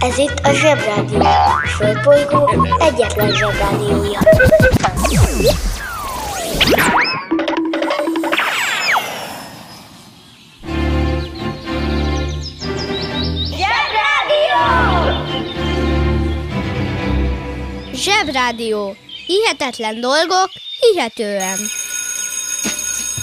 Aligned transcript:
Ez 0.00 0.18
itt 0.18 0.38
a 0.42 0.52
Zsebrádió. 0.52 1.20
A 1.20 1.66
Földbolygó 1.66 2.50
egyetlen 2.78 3.34
Zsebrádiója. 3.34 4.20
Zsebrádió! 13.50 14.62
Zsebrádió. 17.92 18.96
Hihetetlen 19.26 20.00
dolgok, 20.00 20.50
hihetően. 20.80 21.58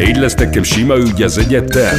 így 0.00 0.16
lesz 0.16 0.34
nekem 0.34 0.62
sima 0.62 0.96
ügy 0.96 1.22
az 1.22 1.38
egyetem. 1.38 1.96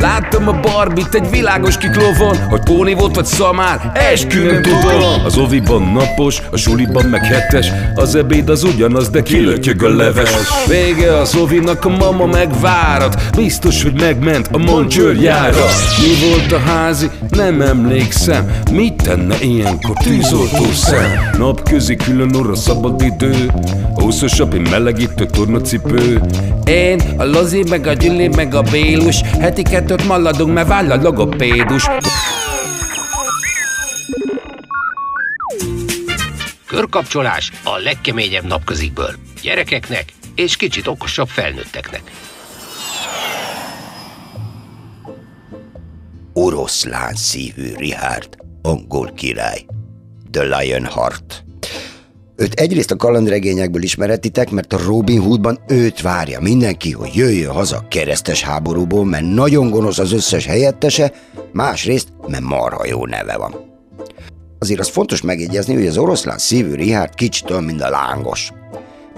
Láttam 0.00 0.48
a 0.48 0.60
barbit 0.60 1.14
egy 1.14 1.30
világos 1.30 1.78
kiklovon 1.78 2.36
Hogy 2.48 2.60
póni 2.62 2.94
volt 2.94 3.14
vagy 3.14 3.24
szamár, 3.24 3.92
eskü 3.94 4.46
nem 4.46 4.62
tudom 4.62 5.24
Az 5.24 5.36
oviban 5.36 5.82
napos, 5.82 6.42
a 6.50 6.56
suliban 6.56 7.04
meg 7.04 7.24
hetes 7.24 7.66
Az 7.94 8.14
ebéd 8.14 8.48
az 8.48 8.64
ugyanaz, 8.64 9.08
de 9.08 9.22
kilötyög 9.22 9.82
a 9.82 9.88
leves. 9.88 10.30
Vége 10.68 11.16
az 11.16 11.34
ovinak, 11.34 11.84
a 11.84 11.88
mama 11.88 12.26
megvárat 12.26 13.22
Biztos, 13.36 13.82
hogy 13.82 14.00
megment 14.00 14.48
a 14.52 14.58
moncsőrjára 14.58 15.66
Mi 15.98 16.28
volt 16.28 16.52
a 16.52 16.58
házi? 16.58 17.10
Nem 17.30 17.60
emlékszem. 17.60 18.50
Mit 18.70 19.02
tenne 19.02 19.34
ilyenkor 19.40 19.96
tűzoltó 19.96 20.64
szem? 20.72 21.10
Napközi 21.38 21.96
külön 21.96 22.34
orra 22.34 22.54
szabad 22.54 23.02
idő 23.02 23.50
Húszos 23.94 24.42
melegítő 24.70 25.26
tornacipő. 25.26 26.20
Én, 26.64 27.00
a 27.16 27.24
Lozi, 27.24 27.64
meg 27.68 27.86
a 27.86 27.92
Gyüli, 27.92 28.28
meg 28.28 28.54
a 28.54 28.62
Bélus 28.62 29.20
Heti 29.20 29.62
kettőt 29.62 30.06
maladunk, 30.06 30.52
mert 30.52 30.68
váll 30.68 30.90
a 30.90 30.96
logopédus 30.96 31.86
Körkapcsolás 36.66 37.52
a 37.64 37.76
legkeményebb 37.76 38.46
napközikből. 38.46 39.14
Gyerekeknek 39.42 40.04
és 40.34 40.56
kicsit 40.56 40.86
okosabb 40.86 41.28
felnőtteknek. 41.28 42.02
oroszlán 46.32 47.14
szívű 47.14 47.74
Richard, 47.76 48.36
angol 48.62 49.12
király, 49.12 49.64
The 50.30 50.42
Lionheart. 50.42 51.44
Őt 52.42 52.60
egyrészt 52.60 52.90
a 52.90 52.96
kalandregényekből 52.96 53.82
ismeretitek, 53.82 54.50
mert 54.50 54.72
a 54.72 54.78
Robin 54.86 55.20
Hoodban 55.20 55.58
őt 55.68 56.00
várja 56.00 56.40
mindenki, 56.40 56.92
hogy 56.92 57.14
jöjjön 57.14 57.50
haza 57.50 57.76
a 57.76 57.88
keresztes 57.88 58.42
háborúból, 58.42 59.04
mert 59.04 59.24
nagyon 59.24 59.70
gonosz 59.70 59.98
az 59.98 60.12
összes 60.12 60.46
helyettese, 60.46 61.12
másrészt, 61.52 62.08
mert 62.26 62.42
marha 62.42 62.86
jó 62.86 63.06
neve 63.06 63.36
van. 63.36 63.54
Azért 64.58 64.80
az 64.80 64.88
fontos 64.88 65.20
megjegyezni, 65.20 65.74
hogy 65.74 65.86
az 65.86 65.98
oroszlán 65.98 66.38
szívű 66.38 66.74
Richard 66.74 67.14
kicsit 67.14 67.50
olyan, 67.50 67.64
mint 67.64 67.82
a 67.82 67.90
lángos. 67.90 68.52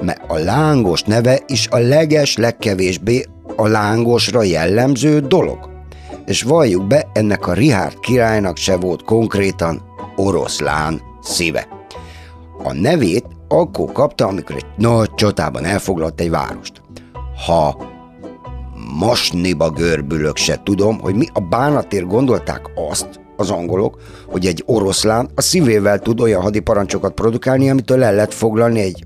Mert 0.01 0.21
a 0.27 0.39
lángos 0.39 1.03
neve 1.03 1.43
is 1.47 1.69
a 1.71 1.79
leges, 1.79 2.37
legkevésbé 2.37 3.25
a 3.57 3.67
lángosra 3.67 4.43
jellemző 4.43 5.21
dolog. 5.21 5.71
És 6.27 6.43
valljuk 6.43 6.87
be, 6.87 7.07
ennek 7.13 7.47
a 7.47 7.53
Richard 7.53 8.01
királynak 8.01 8.57
se 8.57 8.77
volt 8.77 9.03
konkrétan 9.03 9.83
oroszlán 10.17 11.01
szíve. 11.23 11.74
A 12.63 12.73
nevét 12.73 13.27
akkor 13.49 13.93
kapta, 13.93 14.27
amikor 14.27 14.57
egy 14.57 14.67
nagy 14.77 15.15
csatában 15.15 15.65
elfoglalt 15.65 16.21
egy 16.21 16.31
várost. 16.31 16.83
Ha 17.47 17.77
masniba 18.99 19.71
görbülök 19.71 20.37
se 20.37 20.61
tudom, 20.63 21.01
hogy 21.01 21.15
mi 21.15 21.27
a 21.33 21.41
bánatért 21.41 22.07
gondolták 22.07 22.71
azt, 22.91 23.21
az 23.37 23.51
angolok, 23.51 23.99
hogy 24.27 24.47
egy 24.47 24.63
oroszlán 24.67 25.31
a 25.35 25.41
szívével 25.41 25.99
tud 25.99 26.21
olyan 26.21 26.43
hadiparancsokat 26.43 27.15
produkálni, 27.15 27.71
amitől 27.71 27.99
le 27.99 28.11
lehet 28.11 28.35
foglalni 28.35 28.81
egy 28.81 29.05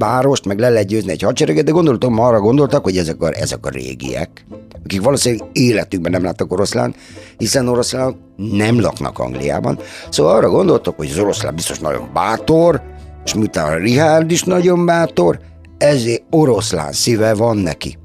várost, 0.00 0.46
meg 0.46 0.58
le 0.58 0.68
lehet 0.68 0.86
győzni 0.86 1.10
egy 1.10 1.22
hadsereget, 1.22 1.64
de 1.64 1.70
gondoltam, 1.70 2.18
arra 2.18 2.40
gondoltak, 2.40 2.84
hogy 2.84 2.96
ezek 2.96 3.22
a, 3.22 3.30
ezek 3.32 3.66
a 3.66 3.68
régiek, 3.68 4.46
akik 4.84 5.02
valószínűleg 5.02 5.48
életükben 5.52 6.10
nem 6.10 6.24
láttak 6.24 6.52
oroszlán, 6.52 6.94
hiszen 7.36 7.68
oroszlánok 7.68 8.16
nem 8.36 8.80
laknak 8.80 9.18
Angliában. 9.18 9.78
Szóval 10.10 10.36
arra 10.36 10.48
gondoltak, 10.48 10.96
hogy 10.96 11.10
az 11.10 11.18
oroszlán 11.18 11.54
biztos 11.54 11.78
nagyon 11.78 12.10
bátor, 12.12 12.82
és 13.24 13.34
miután 13.34 13.72
a 13.72 13.76
Richard 13.76 14.30
is 14.30 14.42
nagyon 14.42 14.86
bátor, 14.86 15.38
ezért 15.78 16.22
oroszlán 16.30 16.92
szíve 16.92 17.34
van 17.34 17.56
neki. 17.56 17.98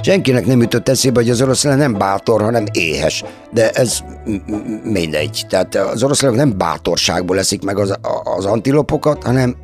Senkinek 0.00 0.46
nem 0.46 0.60
jutott 0.60 0.88
eszébe, 0.88 1.20
hogy 1.20 1.30
az 1.30 1.42
oroszlán 1.42 1.78
nem 1.78 1.92
bátor, 1.92 2.42
hanem 2.42 2.64
éhes. 2.72 3.24
De 3.52 3.70
ez 3.70 3.98
mindegy. 4.82 5.46
Tehát 5.48 5.74
az 5.74 6.02
oroszlánok 6.02 6.36
nem 6.36 6.58
bátorságból 6.58 7.38
eszik 7.38 7.62
meg 7.62 7.78
az, 7.78 7.98
az 8.36 8.44
antilopokat, 8.44 9.22
hanem 9.22 9.56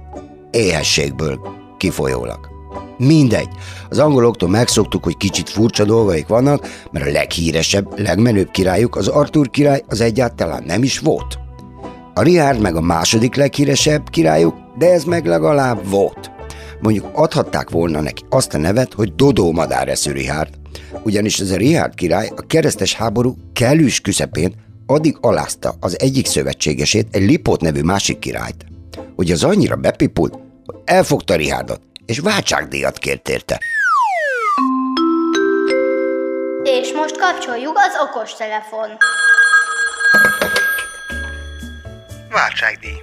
éhességből 0.51 1.41
kifolyólag. 1.77 2.49
Mindegy. 2.99 3.49
Az 3.89 3.99
angoloktól 3.99 4.49
megszoktuk, 4.49 5.05
hogy 5.05 5.17
kicsit 5.17 5.49
furcsa 5.49 5.85
dolgaik 5.85 6.27
vannak, 6.27 6.67
mert 6.91 7.07
a 7.07 7.11
leghíresebb, 7.11 7.99
legmenőbb 7.99 8.51
királyuk, 8.51 8.97
az 8.97 9.09
Arthur 9.09 9.51
király, 9.51 9.83
az 9.89 10.01
egyáltalán 10.01 10.63
nem 10.67 10.83
is 10.83 10.99
volt. 10.99 11.39
A 12.15 12.23
Richard 12.23 12.61
meg 12.61 12.77
a 12.77 12.81
második 12.81 13.35
leghíresebb 13.35 14.11
királyuk, 14.11 14.55
de 14.79 14.93
ez 14.93 15.05
meg 15.05 15.27
legalább 15.27 15.89
volt. 15.89 16.31
Mondjuk 16.81 17.07
adhatták 17.13 17.71
volna 17.71 18.01
neki 18.01 18.23
azt 18.29 18.55
a 18.55 18.59
nevet, 18.59 18.93
hogy 18.93 19.15
Dodó 19.15 19.53
madáreszű 19.53 20.13
Richard, 20.13 20.49
ugyanis 21.03 21.41
ez 21.41 21.51
a 21.51 21.57
Richard 21.57 21.95
király 21.95 22.33
a 22.37 22.47
keresztes 22.47 22.95
háború 22.95 23.37
kellős 23.53 24.01
küszepén 24.01 24.55
addig 24.87 25.17
alázta 25.21 25.75
az 25.81 26.01
egyik 26.01 26.27
szövetségesét, 26.27 27.07
egy 27.11 27.23
Lipót 27.23 27.61
nevű 27.61 27.83
másik 27.83 28.19
királyt, 28.19 28.67
hogy 29.21 29.31
az 29.31 29.45
annyira 29.45 29.77
bepipult, 29.77 30.33
hogy 30.67 30.77
elfogta 30.85 31.35
Richardot, 31.35 31.81
és 32.07 32.19
váltságdíjat 32.19 32.99
kért 32.99 33.29
érte. 33.29 33.61
És 36.63 36.93
most 36.93 37.19
kapcsoljuk 37.19 37.79
az 37.79 37.95
okos 38.09 38.35
telefon. 38.35 38.89
Váltságdíj. 42.31 43.03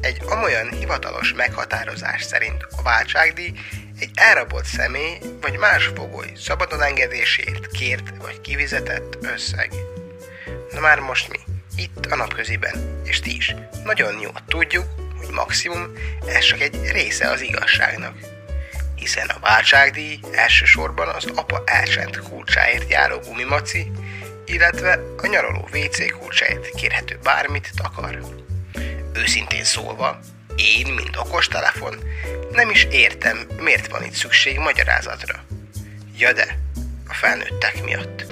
Egy 0.00 0.16
amolyan 0.28 0.68
hivatalos 0.70 1.32
meghatározás 1.34 2.22
szerint 2.22 2.66
a 2.76 2.82
váltságdíj 2.82 3.52
egy 3.98 4.10
elrabolt 4.14 4.64
személy 4.64 5.18
vagy 5.40 5.58
más 5.58 5.90
fogoly 5.94 6.32
szabadon 6.36 6.82
engedésért 6.82 7.66
kért 7.66 8.12
vagy 8.22 8.40
kivizetett 8.40 9.18
összeg. 9.20 9.70
Na 10.72 10.80
már 10.80 10.98
most 10.98 11.28
mi, 11.28 11.38
itt 11.76 12.06
a 12.06 12.16
napköziben, 12.16 13.00
és 13.04 13.20
ti 13.20 13.36
is, 13.36 13.54
nagyon 13.84 14.20
jól 14.20 14.44
tudjuk, 14.48 14.84
hogy 15.18 15.28
maximum 15.34 15.92
ez 16.26 16.44
csak 16.44 16.60
egy 16.60 16.90
része 16.92 17.28
az 17.28 17.40
igazságnak. 17.40 18.14
Hiszen 18.94 19.28
a 19.28 19.40
váltságdíj 19.40 20.20
elsősorban 20.32 21.08
az 21.08 21.26
apa 21.34 21.62
elcsent 21.64 22.18
kulcsáért 22.18 22.90
járó 22.90 23.18
gumimaci, 23.18 23.90
illetve 24.44 25.00
a 25.16 25.26
nyaraló 25.26 25.68
WC 25.72 26.18
kulcsáért 26.18 26.70
kérhető 26.74 27.18
bármit 27.22 27.70
takar. 27.76 28.18
Őszintén 29.12 29.64
szólva, 29.64 30.18
én, 30.56 30.86
mint 30.86 31.16
okostelefon, 31.16 31.94
nem 32.52 32.70
is 32.70 32.86
értem, 32.90 33.46
miért 33.60 33.86
van 33.86 34.04
itt 34.04 34.14
szükség 34.14 34.58
magyarázatra. 34.58 35.44
Ja 36.16 36.32
de, 36.32 36.58
a 37.08 37.14
felnőttek 37.14 37.82
miatt. 37.84 38.24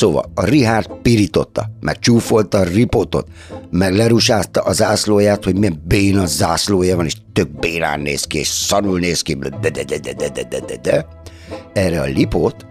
Szóval 0.00 0.30
a 0.34 0.44
Richard 0.44 0.90
pirította, 1.02 1.70
meg 1.80 1.98
csúfolta 1.98 2.58
a 2.58 2.62
ripotot, 2.62 3.26
meg 3.70 3.94
lerusázta 3.94 4.60
az 4.60 4.76
zászlóját, 4.76 5.44
hogy 5.44 5.58
milyen 5.58 5.82
béna 5.86 6.26
zászlója 6.26 6.96
van, 6.96 7.04
és 7.04 7.16
tök 7.32 7.58
bénán 7.58 8.00
néz 8.00 8.24
ki, 8.24 8.38
és 8.38 8.48
szarul 8.48 8.98
néz 8.98 9.22
ki, 9.22 9.34
de 9.34 9.70
de 9.70 9.84
de 9.84 9.98
de 9.98 10.12
de 10.12 10.28
de 10.28 10.42
de 10.42 10.60
de 10.60 10.76
de. 10.82 11.06
Erre 11.72 12.00
a 12.00 12.04
lipót 12.04 12.66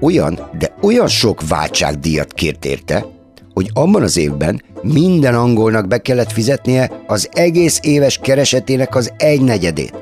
olyan, 0.00 0.50
de 0.58 0.74
olyan 0.82 1.08
sok 1.08 1.48
váltságdíjat 1.48 2.32
kért 2.32 2.64
érte, 2.64 3.06
hogy 3.54 3.70
abban 3.72 4.02
az 4.02 4.16
évben 4.16 4.62
minden 4.82 5.34
angolnak 5.34 5.88
be 5.88 5.98
kellett 5.98 6.32
fizetnie 6.32 7.02
az 7.06 7.28
egész 7.32 7.78
éves 7.82 8.18
keresetének 8.18 8.94
az 8.94 9.12
egynegyedét. 9.16 9.94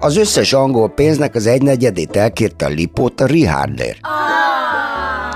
Az 0.00 0.16
összes 0.16 0.52
angol 0.52 0.88
pénznek 0.88 1.34
az 1.34 1.46
egynegyedét 1.46 2.16
elkérte 2.16 2.66
a 2.66 2.68
lipót 2.68 3.20
a 3.20 3.26
Richardért. 3.26 4.00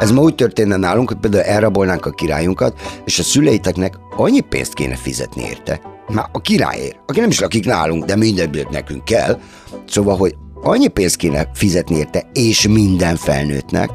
Ez 0.00 0.10
ma 0.10 0.20
úgy 0.20 0.34
történne 0.34 0.76
nálunk, 0.76 1.08
hogy 1.08 1.18
például 1.20 1.44
elrabolnánk 1.44 2.06
a 2.06 2.10
királyunkat, 2.10 2.80
és 3.04 3.18
a 3.18 3.22
szüleiteknek 3.22 3.98
annyi 4.16 4.40
pénzt 4.40 4.74
kéne 4.74 4.96
fizetni 4.96 5.42
érte. 5.42 5.80
Már 6.08 6.28
a 6.32 6.40
királyért, 6.40 6.98
aki 7.06 7.20
nem 7.20 7.28
is 7.28 7.40
lakik 7.40 7.64
nálunk, 7.64 8.04
de 8.04 8.16
mindenből 8.16 8.66
nekünk 8.70 9.04
kell. 9.04 9.40
Szóval, 9.88 10.16
hogy 10.16 10.36
annyi 10.62 10.88
pénzt 10.88 11.16
kéne 11.16 11.50
fizetni 11.54 11.96
érte, 11.96 12.30
és 12.32 12.68
minden 12.68 13.16
felnőttnek, 13.16 13.90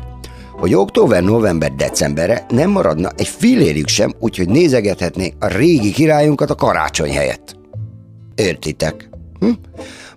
hogy 0.52 0.74
október, 0.74 1.24
november, 1.24 1.72
decemberre 1.72 2.46
nem 2.50 2.70
maradna 2.70 3.10
egy 3.18 3.28
fillérjük 3.28 3.88
sem, 3.88 4.14
úgyhogy 4.20 4.50
nézegethetnénk 4.50 5.34
a 5.40 5.48
régi 5.48 5.92
királyunkat 5.92 6.50
a 6.50 6.56
karácsony 6.56 7.12
helyett. 7.12 7.56
Értitek? 8.36 9.10
Hm? 9.40 9.52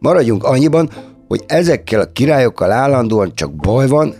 Maradjunk 0.00 0.44
annyiban, 0.44 0.90
hogy 1.28 1.44
ezekkel 1.46 2.00
a 2.00 2.12
királyokkal 2.12 2.72
állandóan 2.72 3.34
csak 3.34 3.56
baj 3.56 3.86
van, 3.86 4.14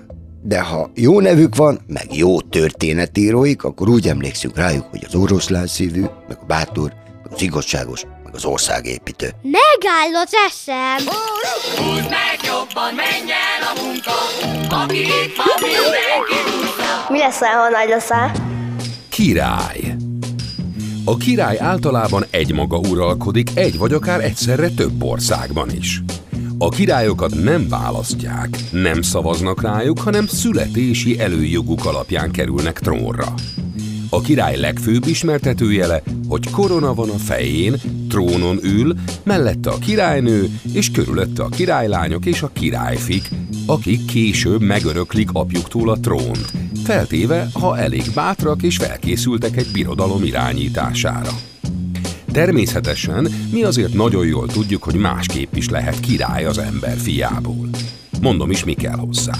de 0.47 0.61
ha 0.61 0.91
jó 0.95 1.21
nevük 1.21 1.57
van, 1.57 1.81
meg 1.87 2.17
jó 2.17 2.41
történetíróik, 2.41 3.65
akkor 3.65 3.89
úgy 3.89 4.09
emlékszünk 4.09 4.57
rájuk, 4.57 4.87
hogy 4.91 5.05
az 5.07 5.15
oroszlán 5.15 5.67
szívű, 5.67 6.01
meg 6.29 6.39
a 6.41 6.45
bátor, 6.47 6.93
meg 7.23 7.33
az 7.33 7.43
igazságos, 7.43 8.03
meg 8.25 8.35
az 8.35 8.45
országépítő. 8.45 9.31
Megáll 9.43 10.23
az 10.25 10.33
eszem! 10.49 11.15
Húzd 11.77 12.11
meg 12.11 12.39
jobban, 12.43 12.95
menj 12.95 13.31
el 13.31 13.63
a 13.75 13.83
munka, 13.83 14.13
aki 14.83 14.99
itt 14.99 15.37
van, 15.37 15.47
mindenki 15.61 16.51
húzza. 16.51 17.07
Mi 17.09 17.19
lesz, 17.19 17.39
ha 17.39 17.69
nagy 17.71 17.89
leszel? 17.89 18.33
Király. 19.09 19.97
A 21.05 21.17
király 21.17 21.59
általában 21.59 22.25
egymaga 22.31 22.77
uralkodik 22.79 23.51
egy 23.55 23.79
vagy 23.79 23.93
akár 23.93 24.25
egyszerre 24.25 24.69
több 24.69 25.03
országban 25.03 25.71
is. 25.71 26.03
A 26.65 26.69
királyokat 26.69 27.43
nem 27.43 27.69
választják, 27.69 28.59
nem 28.71 29.03
szavaznak 29.03 29.63
rájuk, 29.63 29.99
hanem 29.99 30.27
születési 30.27 31.21
előjoguk 31.21 31.85
alapján 31.85 32.31
kerülnek 32.31 32.79
trónra. 32.79 33.35
A 34.09 34.21
király 34.21 34.57
legfőbb 34.57 35.07
ismertetőjele, 35.07 36.03
hogy 36.29 36.51
korona 36.51 36.95
van 36.95 37.11
a 37.11 37.17
fején, 37.17 37.81
trónon 38.09 38.59
ül, 38.63 38.95
mellette 39.23 39.71
a 39.71 39.79
királynő, 39.79 40.51
és 40.73 40.91
körülötte 40.91 41.43
a 41.43 41.49
királylányok 41.49 42.27
és 42.27 42.43
a 42.43 42.51
királyfik, 42.53 43.29
akik 43.67 44.05
később 44.05 44.61
megöröklik 44.61 45.29
apjuktól 45.33 45.91
a 45.91 46.01
trónt, 46.01 46.53
feltéve, 46.85 47.49
ha 47.53 47.79
elég 47.79 48.05
bátrak 48.15 48.63
és 48.63 48.77
felkészültek 48.77 49.57
egy 49.57 49.69
birodalom 49.73 50.25
irányítására. 50.25 51.31
Természetesen 52.35 53.29
mi 53.53 53.63
azért 53.63 53.93
nagyon 53.95 54.27
jól 54.27 54.47
tudjuk, 54.47 54.83
hogy 54.83 54.95
másképp 54.95 55.57
is 55.57 55.69
lehet 55.69 56.01
király 56.01 56.45
az 56.45 56.59
ember 56.59 56.97
fiából. 56.97 57.69
Mondom 58.21 58.51
is, 58.51 58.65
mi 58.65 58.73
kell 58.73 58.97
hozzá. 58.97 59.35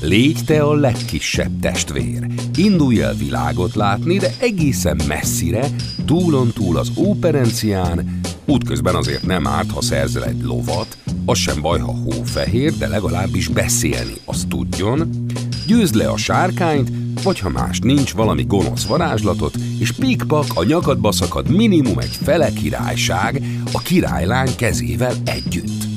Légy 0.00 0.38
te 0.46 0.62
a 0.62 0.74
legkisebb 0.74 1.60
testvér. 1.60 2.26
Indulj 2.56 3.02
el 3.02 3.14
világot 3.14 3.74
látni, 3.74 4.18
de 4.18 4.34
egészen 4.40 5.00
messzire, 5.08 5.66
túlon 6.06 6.50
túl 6.52 6.76
az 6.76 6.92
óperencián, 6.96 8.20
útközben 8.46 8.94
azért 8.94 9.26
nem 9.26 9.46
árt, 9.46 9.70
ha 9.70 9.82
szerzel 9.82 10.24
egy 10.24 10.42
lovat, 10.42 10.96
az 11.24 11.38
sem 11.38 11.60
baj, 11.60 11.78
ha 11.78 11.92
hófehér, 11.92 12.72
de 12.72 12.88
legalábbis 12.88 13.48
beszélni 13.48 14.14
azt 14.24 14.48
tudjon, 14.48 15.26
győzd 15.66 15.94
le 15.94 16.08
a 16.08 16.16
sárkányt, 16.16 16.90
vagy 17.22 17.38
ha 17.38 17.48
más 17.48 17.78
nincs, 17.78 18.12
valami 18.12 18.44
gonosz 18.44 18.86
varázslatot, 18.86 19.54
és 19.78 19.92
pikpak 19.92 20.44
a 20.54 20.64
nyakadba 20.64 21.12
szakad 21.12 21.48
minimum 21.48 21.98
egy 21.98 22.18
fele 22.22 22.52
királyság 22.52 23.42
a 23.72 23.78
királylány 23.78 24.54
kezével 24.56 25.14
együtt. 25.24 25.88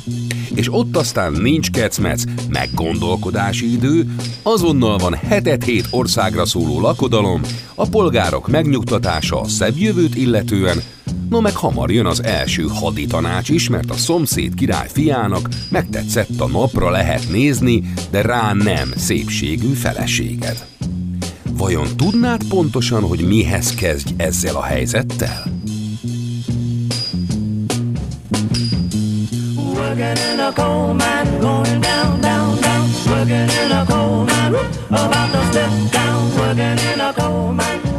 És 0.55 0.73
ott 0.73 0.97
aztán 0.97 1.31
nincs 1.31 1.71
kecmec, 1.71 2.23
meg 2.49 2.69
gondolkodási 2.73 3.71
idő, 3.71 4.15
azonnal 4.41 4.97
van 4.97 5.13
hetet 5.13 5.63
hét 5.63 5.87
országra 5.91 6.45
szóló 6.45 6.79
lakodalom, 6.79 7.41
a 7.75 7.87
polgárok 7.87 8.47
megnyugtatása 8.47 9.41
a 9.41 9.47
szebb 9.47 9.77
jövőt 9.77 10.15
illetően, 10.15 10.81
no 11.29 11.41
meg 11.41 11.55
hamar 11.55 11.91
jön 11.91 12.05
az 12.05 12.23
első 12.23 12.65
haditanács 12.69 13.49
is, 13.49 13.69
mert 13.69 13.89
a 13.89 13.93
szomszéd 13.93 14.53
király 14.53 14.87
fiának 14.91 15.49
megtetszett 15.69 16.39
a 16.39 16.47
napra 16.47 16.89
lehet 16.89 17.29
nézni, 17.29 17.83
de 18.09 18.21
rá 18.21 18.53
nem 18.53 18.93
szépségű 18.95 19.73
feleséged. 19.73 20.72
Vajon 21.57 21.87
tudnád 21.97 22.43
pontosan, 22.49 23.03
hogy 23.03 23.27
mihez 23.27 23.73
kezdj 23.73 24.13
ezzel 24.17 24.55
a 24.55 24.63
helyzettel? 24.63 25.43
About 34.89 35.31
to 35.31 35.41
step 35.51 35.91
down. 35.91 36.37
Working 36.37 36.79
in 36.93 36.99
a 36.99 37.13
coal 37.13 37.51
mine, 37.51 37.92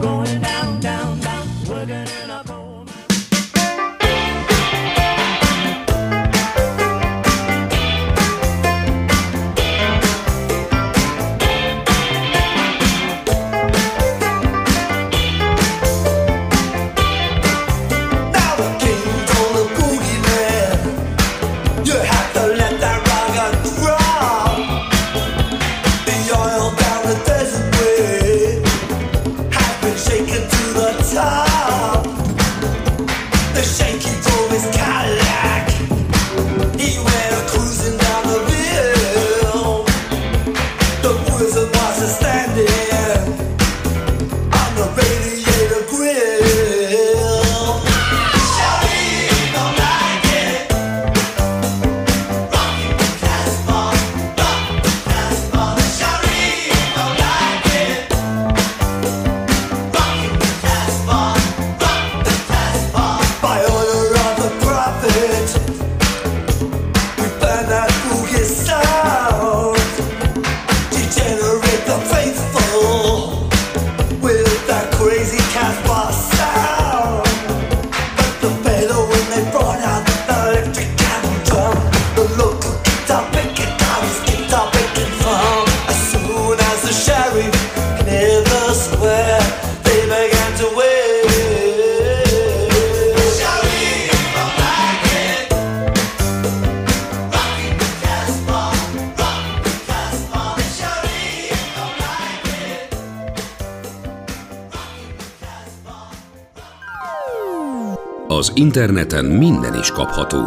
Az 108.45 108.53
interneten 108.55 109.25
minden 109.25 109.75
is 109.79 109.91
kapható. 109.91 110.47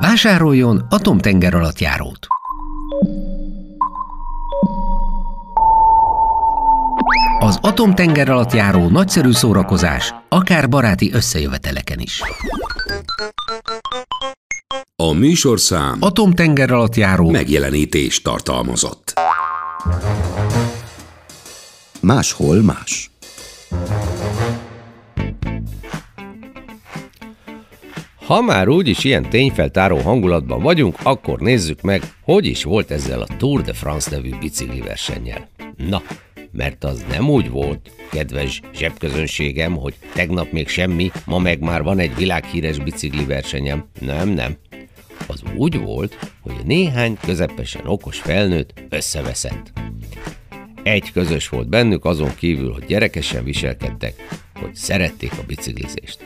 Vásároljon 0.00 0.86
atomtenger 0.88 1.54
alatt 1.54 1.78
járót. 1.78 2.26
Az 7.38 7.58
atomtenger 7.60 8.28
alatt 8.30 8.52
járó 8.52 8.88
nagyszerű 8.88 9.32
szórakozás, 9.32 10.14
akár 10.28 10.68
baráti 10.68 11.12
összejöveteleken 11.12 11.98
is. 11.98 12.22
A 14.96 15.12
műsorszám 15.12 15.96
Atomtenger 16.00 16.70
alatt 16.70 16.94
járó 16.94 17.30
megjelenítést 17.30 18.24
tartalmazott. 18.24 19.12
Máshol 22.00 22.62
más. 22.62 23.10
Ha 28.28 28.40
már 28.40 28.68
úgyis 28.68 29.04
ilyen 29.04 29.30
tényfeltáró 29.30 29.98
hangulatban 29.98 30.62
vagyunk, 30.62 30.96
akkor 31.02 31.40
nézzük 31.40 31.80
meg, 31.80 32.02
hogy 32.22 32.46
is 32.46 32.64
volt 32.64 32.90
ezzel 32.90 33.20
a 33.20 33.36
Tour 33.36 33.62
de 33.62 33.72
France 33.72 34.10
nevű 34.10 34.30
bicikli 34.40 34.80
versennyel. 34.80 35.48
Na, 35.76 36.02
mert 36.52 36.84
az 36.84 37.04
nem 37.08 37.30
úgy 37.30 37.50
volt, 37.50 37.90
kedves 38.10 38.60
zsebközönségem, 38.74 39.76
hogy 39.76 39.94
tegnap 40.14 40.52
még 40.52 40.68
semmi, 40.68 41.10
ma 41.24 41.38
meg 41.38 41.60
már 41.60 41.82
van 41.82 41.98
egy 41.98 42.14
világhíres 42.14 42.78
bicikli 42.78 43.24
versenyem. 43.24 43.88
Nem, 44.00 44.28
nem. 44.28 44.56
Az 45.26 45.42
úgy 45.56 45.78
volt, 45.78 46.32
hogy 46.40 46.56
néhány 46.64 47.18
közepesen 47.24 47.86
okos 47.86 48.18
felnőtt 48.18 48.82
összeveszett. 48.88 49.72
Egy 50.82 51.12
közös 51.12 51.48
volt 51.48 51.68
bennük, 51.68 52.04
azon 52.04 52.34
kívül, 52.34 52.72
hogy 52.72 52.84
gyerekesen 52.84 53.44
viselkedtek, 53.44 54.14
hogy 54.60 54.74
szerették 54.74 55.32
a 55.32 55.44
biciklizést. 55.46 56.18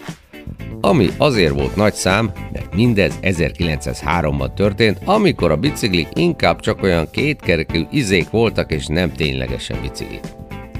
Ami 0.84 1.08
azért 1.16 1.52
volt 1.52 1.76
nagy 1.76 1.94
szám, 1.94 2.30
mert 2.52 2.74
mindez 2.74 3.18
1903-ban 3.22 4.54
történt, 4.54 4.98
amikor 5.04 5.50
a 5.50 5.56
biciklik 5.56 6.08
inkább 6.12 6.60
csak 6.60 6.82
olyan 6.82 7.10
kétkerekű 7.10 7.82
izék 7.90 8.30
voltak, 8.30 8.72
és 8.72 8.86
nem 8.86 9.12
ténylegesen 9.12 9.78
biciklik. 9.82 10.20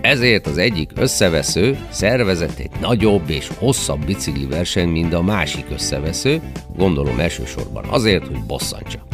Ezért 0.00 0.46
az 0.46 0.58
egyik 0.58 0.90
összevesző 0.94 1.78
szervezett 1.90 2.58
egy 2.58 2.70
nagyobb 2.80 3.30
és 3.30 3.50
hosszabb 3.58 4.04
bicikli 4.04 4.46
verseny, 4.46 4.88
mint 4.88 5.14
a 5.14 5.22
másik 5.22 5.66
összevesző, 5.72 6.40
gondolom 6.76 7.18
elsősorban 7.18 7.84
azért, 7.88 8.26
hogy 8.26 8.44
bosszantsa. 8.46 9.11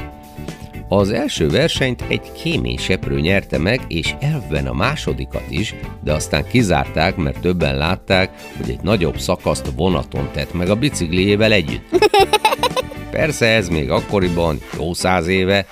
Az 0.88 1.10
első 1.10 1.48
versenyt 1.48 2.04
egy 2.08 2.32
kéményseprő 2.32 3.20
nyerte 3.20 3.58
meg, 3.58 3.80
és 3.88 4.14
elvben 4.20 4.66
a 4.66 4.72
másodikat 4.72 5.44
is, 5.48 5.74
de 6.04 6.12
aztán 6.12 6.46
kizárták, 6.46 7.16
mert 7.16 7.40
többen 7.40 7.76
látták, 7.76 8.30
hogy 8.56 8.70
egy 8.70 8.80
nagyobb 8.82 9.18
szakaszt 9.18 9.72
vonaton 9.76 10.28
tett 10.32 10.52
meg 10.52 10.68
a 10.68 10.76
bicikliével 10.76 11.52
együtt. 11.52 12.08
Persze 13.10 13.46
ez 13.46 13.68
még 13.68 13.90
akkoriban, 13.90 14.58
jó 14.78 14.94
száz 14.94 15.26
éve, 15.26 15.66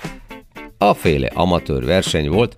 a 0.77 0.93
féle 0.93 1.31
amatőr 1.33 1.85
verseny 1.85 2.29
volt, 2.29 2.53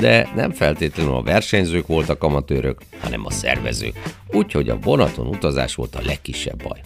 de 0.00 0.28
nem 0.34 0.50
feltétlenül 0.50 1.14
a 1.14 1.22
versenyzők 1.22 1.86
voltak 1.86 2.22
amatőrök, 2.22 2.80
hanem 3.00 3.26
a 3.26 3.30
szervezők. 3.30 4.02
Úgyhogy 4.32 4.68
a 4.68 4.78
vonaton 4.78 5.26
utazás 5.26 5.74
volt 5.74 5.94
a 5.94 6.00
legkisebb 6.06 6.62
baj. 6.62 6.80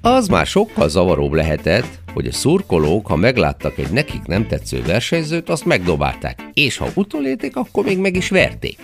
Az 0.00 0.28
már 0.28 0.46
sokkal 0.46 0.88
zavaróbb 0.88 1.32
lehetett, 1.32 1.98
hogy 2.14 2.26
a 2.26 2.32
szurkolók, 2.32 3.06
ha 3.06 3.16
megláttak 3.16 3.78
egy 3.78 3.90
nekik 3.90 4.22
nem 4.22 4.46
tetsző 4.46 4.82
versenyzőt, 4.82 5.48
azt 5.48 5.64
megdobálták, 5.64 6.42
és 6.54 6.76
ha 6.76 6.88
utolérték, 6.94 7.56
akkor 7.56 7.84
még 7.84 7.98
meg 7.98 8.16
is 8.16 8.28
verték. 8.28 8.78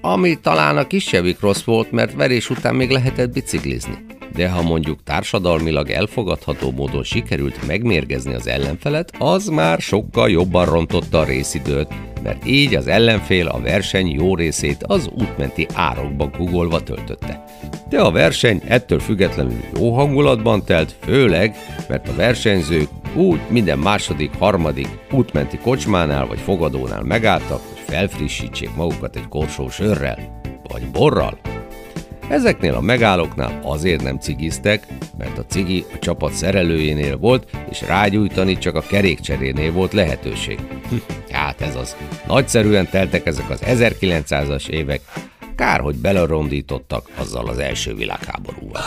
Ami 0.00 0.40
talán 0.40 0.76
a 0.76 0.86
kisebbik 0.86 1.40
rossz 1.40 1.62
volt, 1.62 1.90
mert 1.90 2.14
verés 2.14 2.50
után 2.50 2.74
még 2.74 2.90
lehetett 2.90 3.32
biciklizni. 3.32 4.04
De 4.34 4.48
ha 4.48 4.62
mondjuk 4.62 5.02
társadalmilag 5.02 5.90
elfogadható 5.90 6.70
módon 6.70 7.02
sikerült 7.02 7.66
megmérgezni 7.66 8.34
az 8.34 8.46
ellenfelet, 8.46 9.12
az 9.18 9.46
már 9.46 9.80
sokkal 9.80 10.30
jobban 10.30 10.66
rontotta 10.66 11.18
a 11.18 11.24
részidőt, 11.24 11.88
mert 12.22 12.46
így 12.46 12.74
az 12.74 12.86
ellenfél 12.86 13.46
a 13.46 13.60
verseny 13.60 14.10
jó 14.10 14.36
részét 14.36 14.82
az 14.82 15.10
útmenti 15.14 15.66
árokba 15.74 16.30
guggolva 16.38 16.82
töltötte. 16.82 17.44
De 17.88 18.00
a 18.00 18.10
verseny 18.10 18.62
ettől 18.66 18.98
függetlenül 18.98 19.60
jó 19.74 19.94
hangulatban 19.94 20.64
telt, 20.64 20.94
főleg, 21.00 21.56
mert 21.88 22.08
a 22.08 22.14
versenyzők 22.14 22.88
úgy 23.14 23.40
minden 23.48 23.78
második, 23.78 24.30
harmadik 24.38 24.88
útmenti 25.10 25.58
kocsmánál 25.58 26.26
vagy 26.26 26.38
fogadónál 26.38 27.02
megálltak, 27.02 27.60
hogy 27.68 27.82
felfrissítsék 27.86 28.74
magukat 28.74 29.16
egy 29.16 29.28
korsó 29.28 29.68
sörrel, 29.68 30.40
vagy 30.68 30.90
borral. 30.90 31.51
Ezeknél 32.28 32.74
a 32.74 32.80
megállóknál 32.80 33.60
azért 33.62 34.02
nem 34.02 34.18
cigiztek, 34.18 34.86
mert 35.18 35.38
a 35.38 35.44
cigi 35.46 35.84
a 35.94 35.98
csapat 35.98 36.32
szerelőjénél 36.32 37.16
volt, 37.16 37.50
és 37.70 37.80
rágyújtani 37.80 38.58
csak 38.58 38.74
a 38.74 38.80
kerékcserénél 38.80 39.72
volt 39.72 39.92
lehetőség. 39.92 40.58
Hm, 40.88 40.96
hát 41.30 41.60
ez 41.60 41.76
az. 41.76 41.96
Nagyszerűen 42.26 42.88
teltek 42.90 43.26
ezek 43.26 43.50
az 43.50 43.60
1900-as 43.64 44.68
évek, 44.68 45.00
kár, 45.56 45.80
hogy 45.80 45.96
belerondítottak 45.96 47.08
azzal 47.16 47.48
az 47.48 47.58
első 47.58 47.94
világháborúval. 47.94 48.82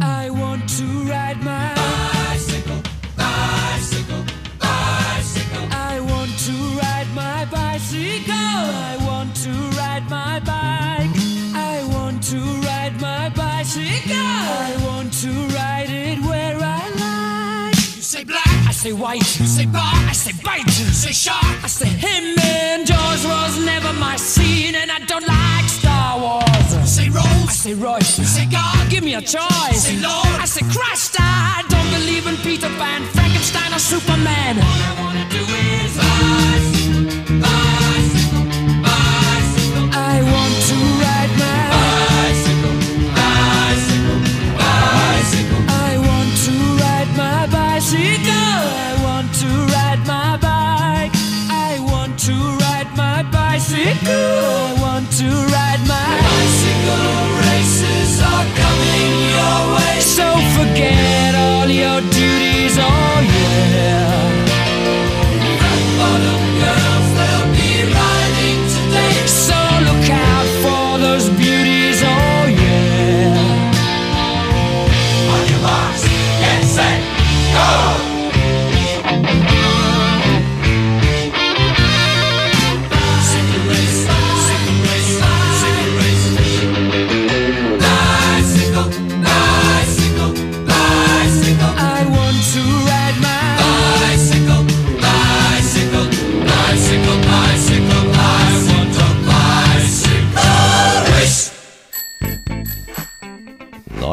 I 0.00 0.30
want 0.30 0.68
to 0.78 0.84
ride 1.04 1.42
my 1.42 2.17
I 19.20 19.24
say 19.24 19.34
white. 19.34 19.40
You 19.40 19.46
say 19.46 19.66
bar, 19.66 19.94
I 20.08 20.12
say 20.12 20.32
bite. 20.44 20.66
You 20.78 20.86
say 20.86 21.12
shark, 21.12 21.64
I 21.64 21.66
say 21.66 21.88
him. 21.88 22.38
And 22.38 22.86
Jaws 22.86 23.24
was 23.26 23.64
never 23.64 23.92
my 23.94 24.16
scene, 24.16 24.74
and 24.74 24.90
I 24.90 24.98
don't 25.06 25.26
like 25.26 25.68
Star 25.68 26.18
Wars. 26.20 26.88
Say 26.88 27.08
Rose, 27.08 27.24
I 27.24 27.52
say 27.52 27.74
Royce. 27.74 28.18
You 28.18 28.24
say 28.24 28.46
God, 28.46 28.90
give 28.90 29.04
me 29.04 29.14
a 29.14 29.20
choice. 29.20 29.82
Say 29.84 30.00
Lord, 30.00 30.40
I 30.40 30.46
say 30.46 30.62
Christ. 30.72 31.16
I 31.18 31.64
don't 31.68 31.90
believe 31.90 32.26
in 32.26 32.36
Peter 32.38 32.68
Pan, 32.78 33.04
Frankenstein, 33.14 33.72
or 33.74 33.78
Superman. 33.78 34.58
All 34.58 34.64
I 34.64 34.94
wanna 35.00 35.28
do 35.30 35.42
is 35.42 36.77
I 53.80 54.76
want 54.80 55.10
to 55.18 55.24
ride 55.24 55.86
my 55.86 56.27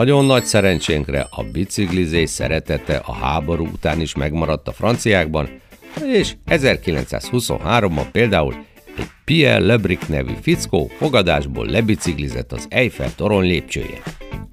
Nagyon 0.05 0.25
nagy 0.25 0.45
szerencsénkre 0.45 1.27
a 1.29 1.43
biciklizés 1.43 2.29
szeretete 2.29 2.95
a 2.95 3.13
háború 3.13 3.65
után 3.65 4.01
is 4.01 4.15
megmaradt 4.15 4.67
a 4.67 4.71
franciákban, 4.71 5.49
és 6.13 6.35
1923-ban 6.47 8.05
például 8.11 8.53
egy 8.97 9.07
Pierre 9.23 9.59
Lebric 9.59 10.07
nevű 10.07 10.33
fickó 10.41 10.91
fogadásból 10.97 11.65
lebiciklizett 11.65 12.51
az 12.51 12.65
Eiffel 12.69 13.15
torony 13.15 13.47
lépcsőjén. 13.47 14.01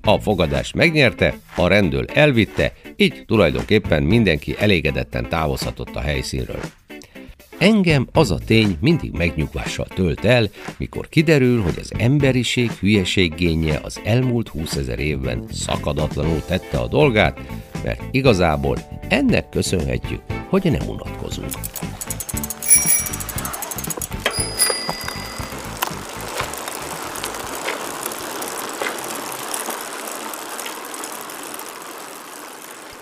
A 0.02 0.18
fogadást 0.18 0.74
megnyerte, 0.74 1.34
a 1.56 1.66
rendőr 1.66 2.04
elvitte, 2.14 2.72
így 2.96 3.24
tulajdonképpen 3.26 4.02
mindenki 4.02 4.56
elégedetten 4.58 5.28
távozhatott 5.28 5.96
a 5.96 6.00
helyszínről. 6.00 6.60
Engem 7.62 8.08
az 8.12 8.30
a 8.30 8.38
tény 8.38 8.76
mindig 8.80 9.12
megnyugvással 9.12 9.86
tölt 9.86 10.24
el, 10.24 10.48
mikor 10.78 11.08
kiderül, 11.08 11.62
hogy 11.62 11.78
az 11.78 11.92
emberiség 11.98 12.70
hülyeséggénye 12.70 13.80
az 13.82 14.00
elmúlt 14.04 14.48
20 14.48 14.76
ezer 14.76 14.98
évben 14.98 15.44
szakadatlanul 15.52 16.42
tette 16.46 16.78
a 16.78 16.88
dolgát, 16.88 17.40
mert 17.84 18.02
igazából 18.10 18.78
ennek 19.08 19.48
köszönhetjük, 19.48 20.20
hogy 20.48 20.62
nem 20.64 20.88
unatkozunk. 20.88 21.50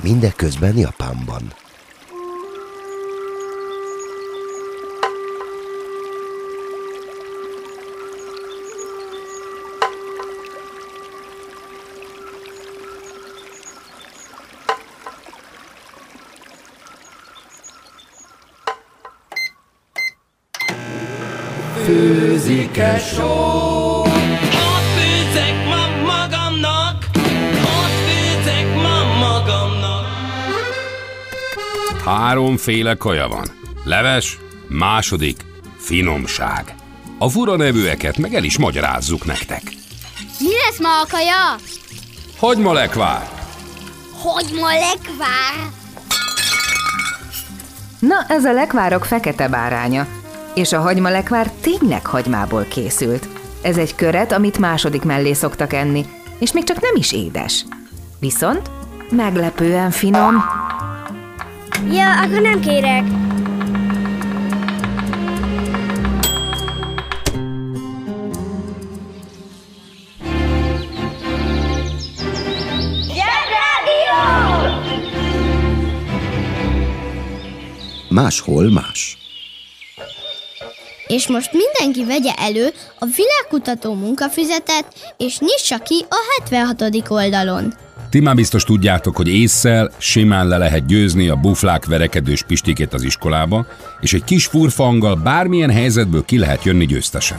Mindeközben 0.03 0.77
Japánban. 0.77 1.43
Főzike 21.91 22.99
só. 22.99 23.31
Ott 24.01 24.89
főzek 24.97 25.67
ma 25.67 26.13
magamnak, 26.13 27.05
ott 27.63 27.97
főzek 28.07 28.75
ma 28.75 29.19
magamnak. 29.19 30.07
Háromféle 32.05 32.95
kaja 32.95 33.29
van. 33.29 33.47
Leves, 33.85 34.39
második, 34.69 35.41
finomság. 35.79 36.75
A 37.19 37.29
fura 37.29 37.57
nevűeket 37.57 38.19
meg 38.19 38.35
el 38.35 38.45
is 38.45 38.59
magyarázzuk 38.59 39.25
nektek. 39.25 39.63
Mi 40.39 40.49
lesz 40.67 40.79
ma 40.81 41.01
a 41.01 41.07
kaja? 41.11 41.57
Hagyma 42.39 42.73
lekvár, 42.73 43.29
Hogy 44.23 44.51
ma 44.61 44.69
lekvár? 44.69 45.69
Na, 47.99 48.25
ez 48.29 48.45
a 48.45 48.53
lekvárok 48.53 49.05
fekete 49.05 49.49
báránya. 49.49 50.07
És 50.55 50.73
a 50.73 50.81
hagymalekvár 50.81 51.51
tényleg 51.61 52.07
hagymából 52.07 52.65
készült. 52.69 53.29
Ez 53.63 53.77
egy 53.77 53.95
köret, 53.95 54.33
amit 54.33 54.59
második 54.59 55.03
mellé 55.03 55.33
szoktak 55.33 55.73
enni, 55.73 56.05
és 56.39 56.53
még 56.53 56.65
csak 56.65 56.81
nem 56.81 56.95
is 56.95 57.13
édes. 57.13 57.65
Viszont 58.19 58.71
meglepően 59.11 59.91
finom. 59.91 60.45
Ja, 61.91 62.21
akkor 62.21 62.41
nem 62.41 62.61
kérek. 62.61 63.05
Máshol 78.09 78.71
más. 78.71 79.19
És 81.11 81.29
most 81.29 81.51
mindenki 81.53 82.13
vegye 82.13 82.33
elő 82.37 82.69
a 82.99 83.07
világkutató 83.17 83.95
munkafüzetet, 83.95 85.15
és 85.17 85.39
nyissa 85.39 85.79
ki 85.79 86.05
a 86.09 86.17
76. 86.51 87.11
oldalon. 87.11 87.75
Ti 88.11 88.21
már 88.21 88.35
biztos 88.35 88.65
tudjátok, 88.65 89.17
hogy 89.17 89.29
észszel 89.29 89.91
simán 89.99 90.49
le 90.49 90.57
lehet 90.57 90.87
győzni 90.87 91.29
a 91.29 91.37
buflák 91.37 91.85
verekedős 91.85 92.43
pistikét 92.43 92.95
az 92.95 93.03
iskolába, 93.03 93.67
és 94.01 94.13
egy 94.13 94.25
kis 94.25 94.47
furfanggal 94.47 95.15
bármilyen 95.15 95.71
helyzetből 95.71 96.25
ki 96.25 96.39
lehet 96.39 96.65
jönni 96.65 96.87
győztesen. 96.87 97.39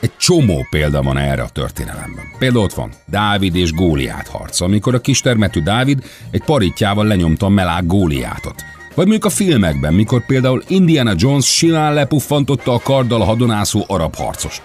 Egy 0.00 0.16
csomó 0.16 0.66
példa 0.70 1.02
van 1.02 1.18
erre 1.18 1.42
a 1.42 1.48
történelemben. 1.48 2.24
Például 2.38 2.64
ott 2.64 2.74
van 2.74 2.92
Dávid 3.06 3.56
és 3.56 3.72
Góliát 3.72 4.28
harc, 4.28 4.60
amikor 4.60 4.94
a 4.94 5.00
kistermetű 5.00 5.62
Dávid 5.62 6.04
egy 6.30 6.42
paritjával 6.44 7.06
lenyomta 7.06 7.46
a 7.46 7.48
melák 7.48 7.86
Góliátot. 7.86 8.54
Vagy 8.94 9.06
mondjuk 9.06 9.24
a 9.24 9.30
filmekben, 9.30 9.94
mikor 9.94 10.26
például 10.26 10.62
Indiana 10.66 11.12
Jones 11.16 11.56
simán 11.56 11.94
lepuffantotta 11.94 12.72
a 12.72 12.80
karddal 12.80 13.20
a 13.20 13.24
hadonászó 13.24 13.84
arab 13.86 14.14
harcost. 14.14 14.62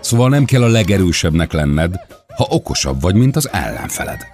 Szóval 0.00 0.28
nem 0.28 0.44
kell 0.44 0.62
a 0.62 0.68
legerősebbnek 0.68 1.52
lenned, 1.52 1.94
ha 2.36 2.46
okosabb 2.48 3.00
vagy, 3.00 3.14
mint 3.14 3.36
az 3.36 3.48
ellenfeled. 3.52 4.26